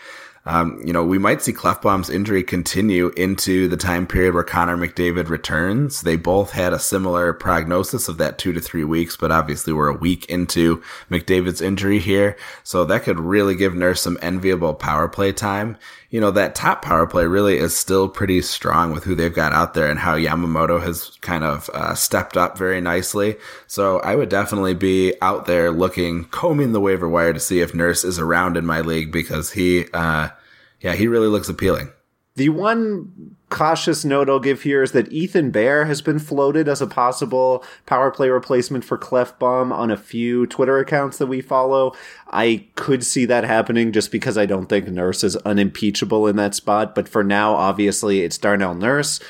Um, 0.44 0.81
you 0.85 0.92
know, 0.92 1.05
we 1.05 1.18
might 1.18 1.40
see 1.40 1.52
Klefbom's 1.52 2.11
injury 2.11 2.42
continue 2.42 3.12
into 3.16 3.68
the 3.68 3.76
time 3.76 4.09
period 4.09 4.35
where 4.35 4.42
Connor 4.42 4.76
McDavid 4.76 5.28
returns. 5.28 6.00
They 6.00 6.16
both 6.16 6.50
had 6.50 6.72
a 6.72 6.81
similar 6.81 7.33
prognosis 7.33 8.09
of 8.09 8.18
that 8.18 8.38
two 8.38 8.52
to 8.52 8.61
three 8.61 8.83
weeks, 8.83 9.16
but 9.16 9.31
obviously 9.31 9.72
we're 9.72 9.88
a 9.88 9.96
week 9.96 10.24
into 10.26 10.83
McDavid's 11.09 11.61
injury 11.61 12.00
here. 12.00 12.37
So 12.64 12.85
that 12.87 13.05
could 13.05 13.20
really 13.20 13.55
give 13.55 13.76
Nurse 13.76 14.00
some 14.00 14.18
enviable 14.20 14.74
power 14.74 15.07
play 15.07 15.31
time. 15.33 15.76
You 16.11 16.20
know, 16.20 16.33
that 16.33 16.55
top 16.55 16.83
power 16.83 17.07
play 17.07 17.24
really 17.24 17.57
is 17.57 17.74
still 17.74 18.09
pretty 18.09 18.42
strong 18.42 18.92
with 18.92 19.05
who 19.05 19.14
they've 19.14 19.33
got 19.33 19.52
out 19.52 19.74
there 19.74 19.88
and 19.88 19.98
how 19.98 20.16
Yamamoto 20.16 20.83
has 20.83 21.16
kind 21.22 21.42
of 21.42 21.70
uh, 21.70 21.94
stepped 21.94 22.37
up 22.37 22.59
very 22.59 22.81
nicely. 22.83 23.37
So 23.66 24.00
I 24.00 24.16
would 24.16 24.28
definitely 24.28 24.74
be 24.74 25.14
out 25.22 25.46
there 25.46 25.70
looking, 25.70 26.24
combing 26.24 26.72
the 26.72 26.81
waiver 26.81 27.09
wire 27.09 27.33
to 27.33 27.40
see 27.40 27.61
if 27.61 27.74
Nurse 27.74 28.05
is 28.05 28.18
around 28.18 28.59
in 28.59 28.66
my 28.66 28.83
league 28.83 29.11
because 29.11 29.52
he, 29.52 29.87
uh, 29.94 30.28
yeah, 30.83 30.95
he 30.95 31.09
really 31.09 31.29
looks 31.29 31.49
appealing. 31.49 31.90
The 32.35 32.49
one 32.49 33.37
cautious 33.51 34.07
note 34.07 34.31
I'll 34.31 34.40
give 34.40 34.62
here 34.62 34.83
is 34.83 34.92
that 34.92 35.12
Ethan 35.12 35.51
Bear 35.51 35.85
has 35.85 36.01
been 36.01 36.18
floated 36.18 36.66
as 36.66 36.81
a 36.81 36.87
possible 36.87 37.62
power 37.85 38.11
play 38.11 38.31
replacement 38.31 38.85
for 38.85 38.97
Klefbom 38.97 39.71
on 39.71 39.90
a 39.90 39.97
few 39.99 40.47
Twitter 40.47 40.79
accounts 40.79 41.18
that 41.18 41.27
we 41.27 41.42
follow. 41.42 41.95
I 42.29 42.66
could 42.75 43.05
see 43.05 43.27
that 43.27 43.45
happening 43.45 43.92
just 43.92 44.11
because 44.11 44.38
I 44.38 44.47
don't 44.47 44.66
think 44.66 44.88
Nurse 44.88 45.23
is 45.23 45.37
unimpeachable 45.37 46.27
in 46.27 46.37
that 46.37 46.55
spot. 46.55 46.95
But 46.95 47.07
for 47.07 47.23
now, 47.23 47.55
obviously, 47.55 48.23
it's 48.23 48.38
Darnell 48.38 48.75
Nurse. 48.75 49.21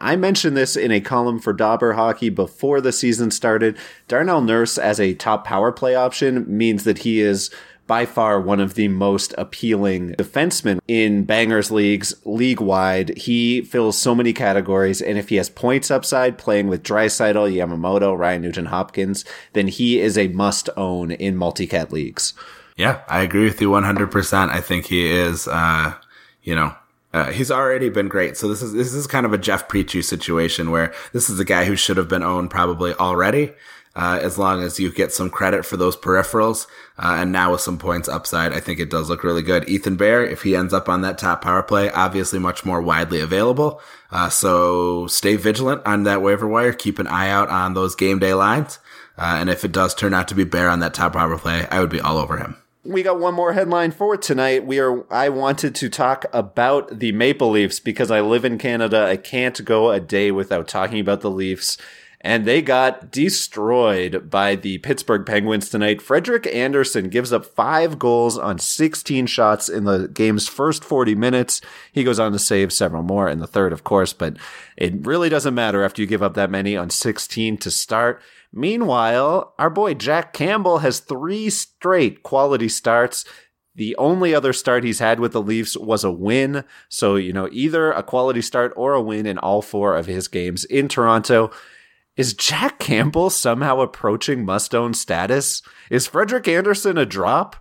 I 0.00 0.16
mentioned 0.16 0.56
this 0.56 0.76
in 0.76 0.90
a 0.90 1.00
column 1.00 1.38
for 1.38 1.52
Dobber 1.52 1.94
Hockey 1.94 2.28
before 2.28 2.80
the 2.80 2.92
season 2.92 3.30
started. 3.30 3.76
Darnell 4.08 4.40
Nurse 4.40 4.78
as 4.78 5.00
a 5.00 5.14
top 5.14 5.44
power 5.44 5.72
play 5.72 5.94
option 5.94 6.44
means 6.46 6.84
that 6.84 6.98
he 6.98 7.20
is 7.20 7.50
by 7.86 8.06
far 8.06 8.40
one 8.40 8.60
of 8.60 8.74
the 8.74 8.88
most 8.88 9.34
appealing 9.36 10.12
defensemen 10.14 10.80
in 10.88 11.24
bangers 11.24 11.70
leagues 11.70 12.14
league 12.24 12.60
wide. 12.60 13.16
He 13.16 13.62
fills 13.62 13.98
so 13.98 14.14
many 14.14 14.32
categories, 14.32 15.02
and 15.02 15.18
if 15.18 15.28
he 15.28 15.36
has 15.36 15.50
points 15.50 15.90
upside 15.90 16.38
playing 16.38 16.68
with 16.68 16.82
Draisaitl, 16.82 17.52
Yamamoto, 17.52 18.16
Ryan 18.16 18.42
Nugent 18.42 18.68
Hopkins, 18.68 19.24
then 19.52 19.68
he 19.68 20.00
is 20.00 20.16
a 20.16 20.28
must 20.28 20.70
own 20.76 21.12
in 21.12 21.36
multi-cat 21.36 21.92
leagues. 21.92 22.32
Yeah, 22.76 23.02
I 23.08 23.20
agree 23.22 23.44
with 23.44 23.60
you 23.60 23.70
100%. 23.70 24.48
I 24.48 24.60
think 24.60 24.86
he 24.86 25.06
is, 25.06 25.46
uh, 25.46 25.94
you 26.42 26.54
know, 26.54 26.74
uh, 27.14 27.30
he's 27.30 27.52
already 27.52 27.88
been 27.88 28.08
great. 28.08 28.36
So 28.36 28.48
this 28.48 28.60
is 28.60 28.72
this 28.72 28.92
is 28.92 29.06
kind 29.06 29.24
of 29.24 29.32
a 29.32 29.38
Jeff 29.38 29.68
Preciu 29.68 30.02
situation 30.02 30.72
where 30.72 30.92
this 31.12 31.30
is 31.30 31.38
a 31.38 31.44
guy 31.44 31.64
who 31.64 31.76
should 31.76 31.96
have 31.96 32.08
been 32.08 32.24
owned 32.24 32.50
probably 32.50 32.92
already. 32.94 33.52
Uh, 33.96 34.18
as 34.20 34.36
long 34.36 34.60
as 34.60 34.80
you 34.80 34.90
get 34.90 35.12
some 35.12 35.30
credit 35.30 35.64
for 35.64 35.76
those 35.76 35.96
peripherals, 35.96 36.66
uh, 36.98 37.18
and 37.20 37.30
now 37.30 37.52
with 37.52 37.60
some 37.60 37.78
points 37.78 38.08
upside, 38.08 38.52
I 38.52 38.58
think 38.58 38.80
it 38.80 38.90
does 38.90 39.08
look 39.08 39.22
really 39.22 39.42
good. 39.42 39.68
Ethan 39.68 39.94
Bear, 39.94 40.26
if 40.26 40.42
he 40.42 40.56
ends 40.56 40.74
up 40.74 40.88
on 40.88 41.02
that 41.02 41.16
top 41.16 41.42
power 41.42 41.62
play, 41.62 41.88
obviously 41.90 42.40
much 42.40 42.64
more 42.64 42.82
widely 42.82 43.20
available. 43.20 43.80
Uh, 44.10 44.28
so 44.28 45.06
stay 45.06 45.36
vigilant 45.36 45.80
on 45.86 46.02
that 46.02 46.22
waiver 46.22 46.48
wire. 46.48 46.72
Keep 46.72 46.98
an 46.98 47.06
eye 47.06 47.30
out 47.30 47.50
on 47.50 47.74
those 47.74 47.94
game 47.94 48.18
day 48.18 48.34
lines. 48.34 48.80
Uh, 49.16 49.36
and 49.38 49.48
if 49.48 49.64
it 49.64 49.70
does 49.70 49.94
turn 49.94 50.12
out 50.12 50.26
to 50.26 50.34
be 50.34 50.42
Bear 50.42 50.68
on 50.68 50.80
that 50.80 50.94
top 50.94 51.12
power 51.12 51.38
play, 51.38 51.68
I 51.70 51.78
would 51.78 51.90
be 51.90 52.00
all 52.00 52.18
over 52.18 52.36
him 52.36 52.56
we 52.84 53.02
got 53.02 53.18
one 53.18 53.34
more 53.34 53.54
headline 53.54 53.90
for 53.90 54.16
tonight. 54.16 54.66
We 54.66 54.78
are 54.78 55.10
I 55.12 55.30
wanted 55.30 55.74
to 55.76 55.88
talk 55.88 56.26
about 56.32 56.98
the 56.98 57.12
Maple 57.12 57.50
Leafs 57.50 57.80
because 57.80 58.10
I 58.10 58.20
live 58.20 58.44
in 58.44 58.58
Canada. 58.58 59.06
I 59.06 59.16
can't 59.16 59.64
go 59.64 59.90
a 59.90 60.00
day 60.00 60.30
without 60.30 60.68
talking 60.68 61.00
about 61.00 61.22
the 61.22 61.30
Leafs. 61.30 61.78
And 62.20 62.46
they 62.46 62.62
got 62.62 63.10
destroyed 63.10 64.30
by 64.30 64.54
the 64.56 64.78
Pittsburgh 64.78 65.26
Penguins 65.26 65.68
tonight. 65.68 66.00
Frederik 66.00 66.46
Andersen 66.46 67.10
gives 67.10 67.34
up 67.34 67.44
five 67.44 67.98
goals 67.98 68.38
on 68.38 68.58
16 68.58 69.26
shots 69.26 69.68
in 69.68 69.84
the 69.84 70.08
game's 70.08 70.48
first 70.48 70.84
40 70.84 71.14
minutes. 71.14 71.60
He 71.92 72.02
goes 72.02 72.18
on 72.18 72.32
to 72.32 72.38
save 72.38 72.72
several 72.72 73.02
more 73.02 73.28
in 73.28 73.40
the 73.40 73.46
third, 73.46 73.74
of 73.74 73.84
course, 73.84 74.14
but 74.14 74.38
it 74.74 75.06
really 75.06 75.28
doesn't 75.28 75.54
matter 75.54 75.84
after 75.84 76.00
you 76.00 76.08
give 76.08 76.22
up 76.22 76.32
that 76.32 76.50
many 76.50 76.78
on 76.78 76.88
16 76.88 77.58
to 77.58 77.70
start. 77.70 78.22
Meanwhile, 78.56 79.52
our 79.58 79.68
boy 79.68 79.94
Jack 79.94 80.32
Campbell 80.32 80.78
has 80.78 81.00
three 81.00 81.50
straight 81.50 82.22
quality 82.22 82.68
starts. 82.68 83.24
The 83.74 83.96
only 83.96 84.32
other 84.32 84.52
start 84.52 84.84
he's 84.84 85.00
had 85.00 85.18
with 85.18 85.32
the 85.32 85.42
Leafs 85.42 85.76
was 85.76 86.04
a 86.04 86.12
win. 86.12 86.62
So, 86.88 87.16
you 87.16 87.32
know, 87.32 87.48
either 87.50 87.90
a 87.90 88.04
quality 88.04 88.40
start 88.40 88.72
or 88.76 88.94
a 88.94 89.02
win 89.02 89.26
in 89.26 89.38
all 89.38 89.60
four 89.60 89.96
of 89.96 90.06
his 90.06 90.28
games 90.28 90.64
in 90.64 90.86
Toronto. 90.86 91.50
Is 92.16 92.32
Jack 92.32 92.78
Campbell 92.78 93.28
somehow 93.28 93.80
approaching 93.80 94.44
must 94.44 94.72
own 94.72 94.94
status? 94.94 95.60
Is 95.90 96.06
Frederik 96.06 96.46
Andersen 96.46 96.96
a 96.96 97.04
drop? 97.04 97.56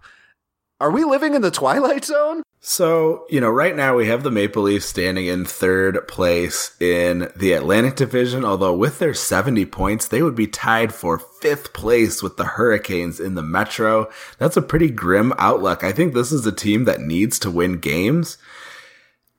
Are 0.84 0.92
we 0.92 1.06
living 1.06 1.34
in 1.34 1.42
the 1.42 1.50
Twilight 1.50 2.04
Zone? 2.04 2.44
So, 2.60 3.26
you 3.30 3.40
know, 3.40 3.50
right 3.50 3.74
now 3.74 3.96
we 3.96 4.08
have 4.08 4.22
the 4.22 4.30
Maple 4.30 4.64
Leafs 4.64 4.86
standing 4.86 5.28
in 5.28 5.46
third 5.46 6.06
place 6.10 6.76
in 6.78 7.32
the 7.38 7.54
Atlantic 7.54 7.96
Division, 7.96 8.44
although 8.44 8.76
with 8.76 9.00
their 9.00 9.14
70 9.14 9.66
points, 9.68 10.10
they 10.10 10.22
would 10.22 10.36
be 10.36 10.46
tied 10.46 10.94
for 10.94 11.18
fifth 11.18 11.72
place 11.72 12.22
with 12.22 12.36
the 12.36 12.44
Hurricanes 12.44 13.22
in 13.22 13.36
the 13.36 13.42
Metro. 13.42 14.12
That's 14.40 14.58
a 14.58 14.62
pretty 14.62 14.90
grim 14.90 15.32
outlook. 15.38 15.86
I 15.86 15.94
think 15.94 16.14
this 16.14 16.34
is 16.34 16.46
a 16.46 16.52
team 16.52 16.84
that 16.84 17.00
needs 17.00 17.40
to 17.40 17.50
win 17.50 17.78
games. 17.78 18.38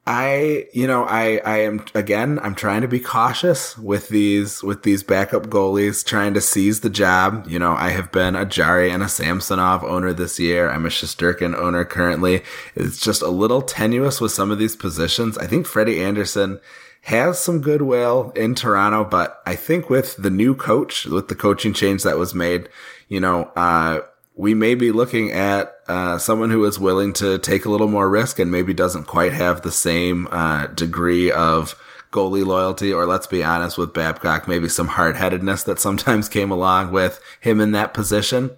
I, 0.07 0.67
you 0.75 0.87
know, 0.87 1.05
I, 1.05 1.40
I 1.47 1.59
am 1.61 1.83
again, 1.95 2.38
I'm 2.43 2.55
trying 2.55 2.83
to 2.83 2.88
be 2.88 3.01
cautious 3.01 3.79
with 3.79 4.09
these, 4.09 4.62
with 4.62 4.83
these 4.83 5.03
backup 5.03 5.47
goalies, 5.47 6.05
trying 6.05 6.35
to 6.35 6.43
seize 6.43 6.81
the 6.81 6.90
job. 6.90 7.47
You 7.49 7.59
know, 7.59 7.73
I 7.73 7.88
have 7.90 8.12
been 8.12 8.37
a 8.37 8.45
Jarry 8.45 8.90
and 8.90 9.03
a 9.03 9.09
Samsonov 9.09 9.83
owner 9.83 10.12
this 10.12 10.38
year. 10.38 10.69
I'm 10.69 10.85
a 10.85 10.90
Shesterkin 10.90 11.57
owner 11.57 11.87
currently. 11.87 12.43
It's 12.75 13.01
just 13.01 13.23
a 13.23 13.29
little 13.29 13.62
tenuous 13.62 14.21
with 14.21 14.33
some 14.33 14.51
of 14.51 14.59
these 14.59 14.77
positions. 14.77 15.38
I 15.38 15.47
think 15.47 15.67
Freddie 15.67 16.03
Andersen 16.03 16.61
has 17.05 17.40
some 17.40 17.62
goodwill 17.62 18.31
in 18.37 18.55
Toronto, 18.55 19.05
but 19.05 19.43
I 19.47 19.57
think 19.57 19.88
with 19.88 20.17
the 20.17 20.31
new 20.31 20.55
coach, 20.55 21.07
with 21.07 21.29
the 21.29 21.35
coaching 21.35 21.73
change 21.73 22.03
that 22.03 22.19
was 22.19 22.35
made, 22.35 22.69
you 23.09 23.21
know, 23.21 23.45
uh, 23.57 24.01
we 24.37 24.55
may 24.55 24.75
be 24.75 24.90
looking 24.90 25.31
at 25.33 25.77
uh, 25.87 26.18
someone 26.18 26.51
who 26.51 26.64
is 26.64 26.79
willing 26.79 27.12
to 27.14 27.38
take 27.38 27.64
a 27.64 27.70
little 27.70 27.88
more 27.88 28.09
risk 28.09 28.38
and 28.38 28.51
maybe 28.51 28.75
doesn't 28.75 29.05
quite 29.05 29.33
have 29.33 29.62
the 29.62 29.70
same 29.70 30.27
uh, 30.31 30.66
degree 30.68 31.31
of 31.31 31.81
goalie 32.11 32.47
loyalty, 32.47 32.92
or 32.92 33.07
let's 33.07 33.27
be 33.27 33.42
honest 33.42 33.77
with 33.77 33.92
Babcock, 33.92 34.47
maybe 34.47 34.68
some 34.68 34.88
hard 34.88 35.16
headedness 35.16 35.64
that 35.64 35.81
sometimes 35.81 36.29
came 36.29 36.51
along 36.51 36.90
with 36.90 37.20
him 37.40 37.61
in 37.61 37.73
that 37.73 37.94
position. 37.94 38.51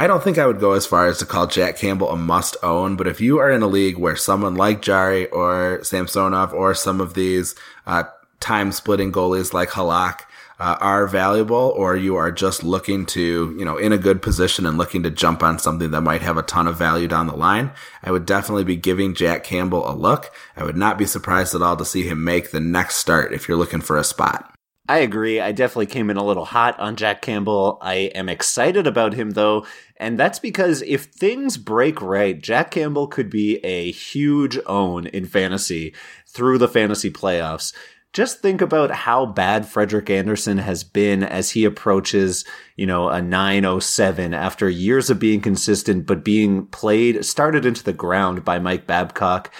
I 0.00 0.06
don't 0.06 0.22
think 0.22 0.38
I 0.38 0.46
would 0.46 0.60
go 0.60 0.72
as 0.72 0.86
far 0.86 1.06
as 1.06 1.18
to 1.18 1.26
call 1.26 1.48
Jack 1.48 1.76
Campbell 1.76 2.10
a 2.10 2.16
must 2.16 2.56
own, 2.62 2.94
but 2.94 3.08
if 3.08 3.20
you 3.20 3.38
are 3.38 3.50
in 3.50 3.62
a 3.62 3.66
league 3.66 3.98
where 3.98 4.14
someone 4.14 4.54
like 4.54 4.82
Jarry 4.82 5.26
or 5.28 5.82
Samsonov 5.82 6.54
or 6.54 6.74
some 6.74 7.00
of 7.00 7.14
these 7.14 7.56
uh, 7.86 8.04
time 8.38 8.70
splitting 8.70 9.10
goalies 9.10 9.52
like 9.52 9.70
Halak 9.70 10.20
uh, 10.60 10.76
are 10.80 11.06
valuable 11.06 11.72
or 11.76 11.96
you 11.96 12.16
are 12.16 12.32
just 12.32 12.64
looking 12.64 13.06
to, 13.06 13.54
you 13.58 13.64
know, 13.64 13.76
in 13.76 13.92
a 13.92 13.98
good 13.98 14.20
position 14.20 14.66
and 14.66 14.76
looking 14.76 15.02
to 15.04 15.10
jump 15.10 15.42
on 15.42 15.58
something 15.58 15.90
that 15.92 16.00
might 16.00 16.22
have 16.22 16.36
a 16.36 16.42
ton 16.42 16.66
of 16.66 16.76
value 16.76 17.06
down 17.06 17.26
the 17.26 17.36
line, 17.36 17.70
I 18.02 18.10
would 18.10 18.26
definitely 18.26 18.64
be 18.64 18.76
giving 18.76 19.14
Jack 19.14 19.44
Campbell 19.44 19.88
a 19.88 19.94
look. 19.94 20.32
I 20.56 20.64
would 20.64 20.76
not 20.76 20.98
be 20.98 21.06
surprised 21.06 21.54
at 21.54 21.62
all 21.62 21.76
to 21.76 21.84
see 21.84 22.02
him 22.02 22.24
make 22.24 22.50
the 22.50 22.60
next 22.60 22.96
start 22.96 23.32
if 23.32 23.46
you're 23.46 23.58
looking 23.58 23.80
for 23.80 23.96
a 23.96 24.04
spot. 24.04 24.52
I 24.90 25.00
agree. 25.00 25.38
I 25.38 25.52
definitely 25.52 25.86
came 25.86 26.08
in 26.08 26.16
a 26.16 26.24
little 26.24 26.46
hot 26.46 26.80
on 26.80 26.96
Jack 26.96 27.20
Campbell. 27.20 27.78
I 27.82 27.94
am 28.14 28.30
excited 28.30 28.86
about 28.86 29.12
him 29.12 29.32
though, 29.32 29.66
and 29.98 30.18
that's 30.18 30.38
because 30.38 30.80
if 30.80 31.04
things 31.04 31.58
break 31.58 32.00
right, 32.00 32.40
Jack 32.40 32.70
Campbell 32.70 33.06
could 33.06 33.28
be 33.28 33.58
a 33.58 33.90
huge 33.92 34.58
own 34.64 35.06
in 35.06 35.26
fantasy 35.26 35.94
through 36.26 36.56
the 36.56 36.68
fantasy 36.68 37.10
playoffs 37.10 37.74
just 38.12 38.40
think 38.40 38.60
about 38.60 38.90
how 38.90 39.26
bad 39.26 39.66
Frederik 39.66 40.08
Andersen 40.10 40.58
has 40.58 40.82
been 40.82 41.22
as 41.22 41.50
he 41.50 41.64
approaches, 41.64 42.44
you 42.76 42.86
know, 42.86 43.08
a 43.08 43.20
907 43.20 44.34
after 44.34 44.68
years 44.68 45.10
of 45.10 45.18
being 45.18 45.40
consistent, 45.40 46.06
but 46.06 46.24
being 46.24 46.66
played, 46.66 47.24
started 47.24 47.66
into 47.66 47.84
the 47.84 47.92
ground 47.92 48.44
by 48.44 48.58
Mike 48.58 48.86
Babcock. 48.86 49.52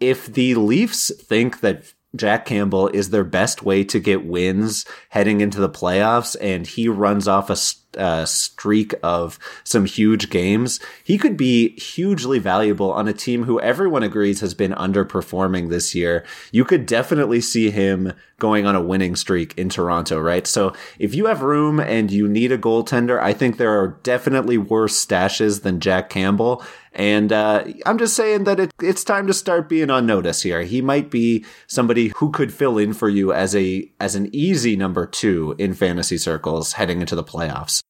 If 0.00 0.26
the 0.26 0.54
Leafs 0.54 1.12
think 1.14 1.60
that 1.60 1.92
Jack 2.14 2.44
Campbell 2.44 2.88
is 2.88 3.10
their 3.10 3.24
best 3.24 3.62
way 3.62 3.82
to 3.84 3.98
get 3.98 4.26
wins 4.26 4.84
heading 5.08 5.40
into 5.40 5.60
the 5.60 5.68
playoffs, 5.68 6.36
and 6.40 6.66
he 6.66 6.88
runs 6.88 7.26
off 7.26 7.50
a 7.50 7.56
uh, 7.96 8.24
streak 8.26 8.94
of 9.02 9.38
some 9.64 9.84
huge 9.84 10.30
games, 10.30 10.80
he 11.02 11.18
could 11.18 11.36
be 11.36 11.78
hugely 11.78 12.38
valuable 12.38 12.92
on 12.92 13.08
a 13.08 13.12
team 13.12 13.44
who 13.44 13.60
everyone 13.60 14.02
agrees 14.02 14.40
has 14.40 14.54
been 14.54 14.72
underperforming 14.72 15.68
this 15.68 15.94
year. 15.94 16.24
You 16.52 16.64
could 16.64 16.86
definitely 16.86 17.40
see 17.40 17.70
him 17.70 18.12
going 18.38 18.66
on 18.66 18.74
a 18.74 18.82
winning 18.82 19.16
streak 19.16 19.56
in 19.56 19.68
Toronto, 19.68 20.18
right? 20.18 20.46
So 20.46 20.74
if 20.98 21.14
you 21.14 21.26
have 21.26 21.42
room 21.42 21.80
and 21.80 22.10
you 22.10 22.28
need 22.28 22.52
a 22.52 22.58
goaltender, 22.58 23.20
I 23.20 23.32
think 23.32 23.56
there 23.56 23.80
are 23.80 23.98
definitely 24.02 24.58
worse 24.58 25.04
stashes 25.04 25.62
than 25.62 25.80
Jack 25.80 26.10
Campbell. 26.10 26.62
And 26.92 27.32
uh, 27.32 27.64
I'm 27.86 27.98
just 27.98 28.14
saying 28.14 28.44
that 28.44 28.60
it, 28.60 28.72
it's 28.80 29.02
time 29.02 29.26
to 29.26 29.34
start 29.34 29.68
being 29.68 29.90
on 29.90 30.06
notice 30.06 30.42
here. 30.42 30.62
He 30.62 30.80
might 30.80 31.10
be 31.10 31.44
somebody 31.66 32.12
who 32.16 32.30
could 32.30 32.52
fill 32.52 32.78
in 32.78 32.92
for 32.92 33.08
you 33.08 33.32
as 33.32 33.54
a 33.56 33.90
as 33.98 34.14
an 34.14 34.28
easy 34.32 34.76
number 34.76 35.06
two 35.06 35.56
in 35.58 35.74
fantasy 35.74 36.18
circles 36.18 36.74
heading 36.74 37.00
into 37.00 37.16
the 37.16 37.24
playoffs. 37.24 37.82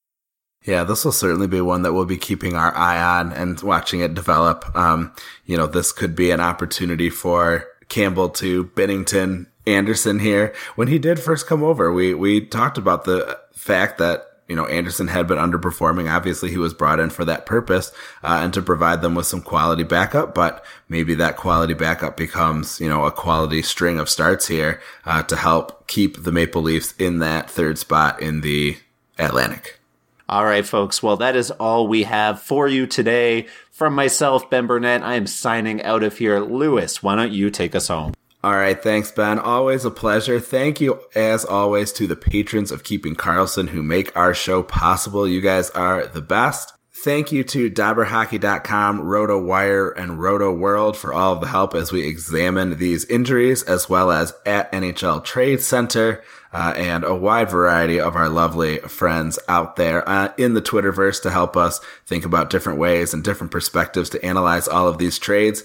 Yeah, 0.64 0.84
this 0.84 1.04
will 1.04 1.12
certainly 1.12 1.46
be 1.46 1.60
one 1.60 1.82
that 1.82 1.92
we'll 1.92 2.06
be 2.06 2.16
keeping 2.16 2.56
our 2.56 2.74
eye 2.74 3.20
on 3.20 3.32
and 3.32 3.60
watching 3.60 4.00
it 4.00 4.14
develop. 4.14 4.74
Um, 4.74 5.12
you 5.44 5.58
know, 5.58 5.66
this 5.66 5.92
could 5.92 6.16
be 6.16 6.30
an 6.30 6.40
opportunity 6.40 7.10
for 7.10 7.66
Campbell 7.90 8.30
to 8.30 8.64
Binnington 8.64 9.46
Andersen 9.66 10.20
here. 10.20 10.54
When 10.74 10.88
he 10.88 10.98
did 10.98 11.20
first 11.20 11.46
come 11.46 11.62
over, 11.62 11.92
we, 11.92 12.14
we 12.14 12.40
talked 12.40 12.78
about 12.78 13.04
the 13.04 13.38
fact 13.52 13.98
that, 13.98 14.26
you 14.48 14.56
know, 14.56 14.64
Andersen 14.66 15.08
had 15.08 15.26
been 15.26 15.38
underperforming. 15.38 16.10
Obviously, 16.10 16.48
he 16.50 16.56
was 16.56 16.72
brought 16.72 17.00
in 17.00 17.10
for 17.10 17.26
that 17.26 17.44
purpose, 17.44 17.92
uh, 18.22 18.40
and 18.42 18.52
to 18.54 18.62
provide 18.62 19.02
them 19.02 19.14
with 19.14 19.26
some 19.26 19.42
quality 19.42 19.82
backup, 19.82 20.34
but 20.34 20.64
maybe 20.88 21.14
that 21.14 21.36
quality 21.36 21.74
backup 21.74 22.16
becomes, 22.16 22.80
you 22.80 22.88
know, 22.88 23.04
a 23.04 23.12
quality 23.12 23.60
string 23.60 23.98
of 23.98 24.08
starts 24.08 24.48
here, 24.48 24.80
uh, 25.04 25.22
to 25.24 25.36
help 25.36 25.86
keep 25.88 26.22
the 26.22 26.32
Maple 26.32 26.62
Leafs 26.62 26.94
in 26.98 27.18
that 27.18 27.50
third 27.50 27.78
spot 27.78 28.20
in 28.20 28.40
the 28.40 28.76
Atlantic. 29.18 29.78
All 30.28 30.44
right, 30.44 30.64
folks. 30.64 31.02
Well, 31.02 31.16
that 31.18 31.36
is 31.36 31.50
all 31.52 31.86
we 31.86 32.04
have 32.04 32.40
for 32.40 32.66
you 32.66 32.86
today. 32.86 33.46
From 33.70 33.94
myself, 33.94 34.48
Ben 34.48 34.66
Burnett, 34.66 35.02
I 35.02 35.14
am 35.14 35.26
signing 35.26 35.82
out 35.82 36.02
of 36.02 36.16
here. 36.18 36.40
Lewis, 36.40 37.02
why 37.02 37.16
don't 37.16 37.32
you 37.32 37.50
take 37.50 37.74
us 37.74 37.88
home? 37.88 38.14
All 38.42 38.54
right, 38.54 38.80
thanks, 38.80 39.10
Ben. 39.10 39.38
Always 39.38 39.86
a 39.86 39.90
pleasure. 39.90 40.38
Thank 40.38 40.78
you, 40.78 41.00
as 41.14 41.46
always, 41.46 41.92
to 41.92 42.06
the 42.06 42.14
patrons 42.14 42.70
of 42.70 42.84
Keeping 42.84 43.16
Karlsson 43.16 43.70
who 43.70 43.82
make 43.82 44.14
our 44.14 44.34
show 44.34 44.62
possible. 44.62 45.26
You 45.26 45.40
guys 45.40 45.70
are 45.70 46.06
the 46.06 46.20
best. 46.20 46.73
Thank 47.04 47.32
you 47.32 47.44
to 47.44 47.70
DobberHockey.com, 47.70 49.02
RotoWire, 49.02 49.92
and 49.94 50.18
Roto 50.18 50.50
World 50.50 50.96
for 50.96 51.12
all 51.12 51.34
of 51.34 51.42
the 51.42 51.48
help 51.48 51.74
as 51.74 51.92
we 51.92 52.08
examine 52.08 52.78
these 52.78 53.04
injuries, 53.04 53.62
as 53.62 53.90
well 53.90 54.10
as 54.10 54.32
at 54.46 54.72
NHL 54.72 55.22
Trade 55.22 55.60
Center. 55.60 56.24
uh, 56.50 56.72
and 56.76 57.04
a 57.04 57.14
wide 57.14 57.50
variety 57.50 58.00
of 58.00 58.16
our 58.16 58.30
lovely 58.30 58.78
friends 58.78 59.38
out 59.48 59.76
there 59.76 60.08
uh, 60.08 60.32
in 60.38 60.54
the 60.54 60.62
Twitterverse 60.62 61.20
to 61.20 61.30
help 61.30 61.58
us 61.58 61.78
think 62.06 62.24
about 62.24 62.48
different 62.48 62.78
ways 62.78 63.12
and 63.12 63.22
different 63.22 63.50
perspectives 63.50 64.08
to 64.08 64.24
analyze 64.24 64.66
all 64.66 64.88
of 64.88 64.96
these 64.96 65.18
trades 65.18 65.62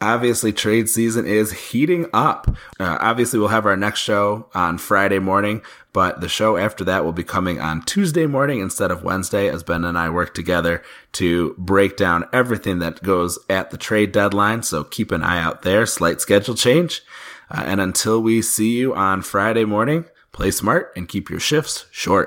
obviously 0.00 0.52
trade 0.52 0.88
season 0.88 1.26
is 1.26 1.70
heating 1.70 2.06
up. 2.12 2.48
Uh, 2.78 2.98
obviously, 3.00 3.38
we'll 3.38 3.48
have 3.48 3.64
our 3.64 3.76
next 3.76 4.00
show 4.00 4.48
on 4.54 4.76
Friday 4.76 5.18
morning, 5.18 5.62
but 5.94 6.20
the 6.20 6.28
show 6.28 6.56
after 6.56 6.82
that 6.84 7.04
will 7.04 7.12
be 7.12 7.22
coming 7.22 7.60
on 7.60 7.80
Tuesday 7.80 8.26
morning 8.26 8.58
instead 8.58 8.90
of 8.90 9.04
Wednesday 9.04 9.48
as 9.48 9.62
Ben 9.62 9.84
and 9.84 9.96
I 9.96 10.10
work 10.10 10.34
together 10.34 10.82
to 11.12 11.54
break 11.56 11.96
down 11.96 12.28
everything 12.32 12.80
that 12.80 13.02
goes 13.02 13.38
at 13.48 13.70
the 13.70 13.78
trade 13.78 14.10
deadline. 14.10 14.64
So 14.64 14.82
keep 14.82 15.12
an 15.12 15.22
eye 15.22 15.40
out 15.40 15.62
there. 15.62 15.86
Slight 15.86 16.20
schedule 16.20 16.56
change. 16.56 17.02
Uh, 17.48 17.62
and 17.64 17.80
until 17.80 18.20
we 18.20 18.42
see 18.42 18.76
you 18.76 18.92
on 18.92 19.22
Friday 19.22 19.64
morning, 19.64 20.06
play 20.32 20.50
smart 20.50 20.92
and 20.96 21.08
keep 21.08 21.30
your 21.30 21.40
shifts 21.40 21.86
short. 21.92 22.22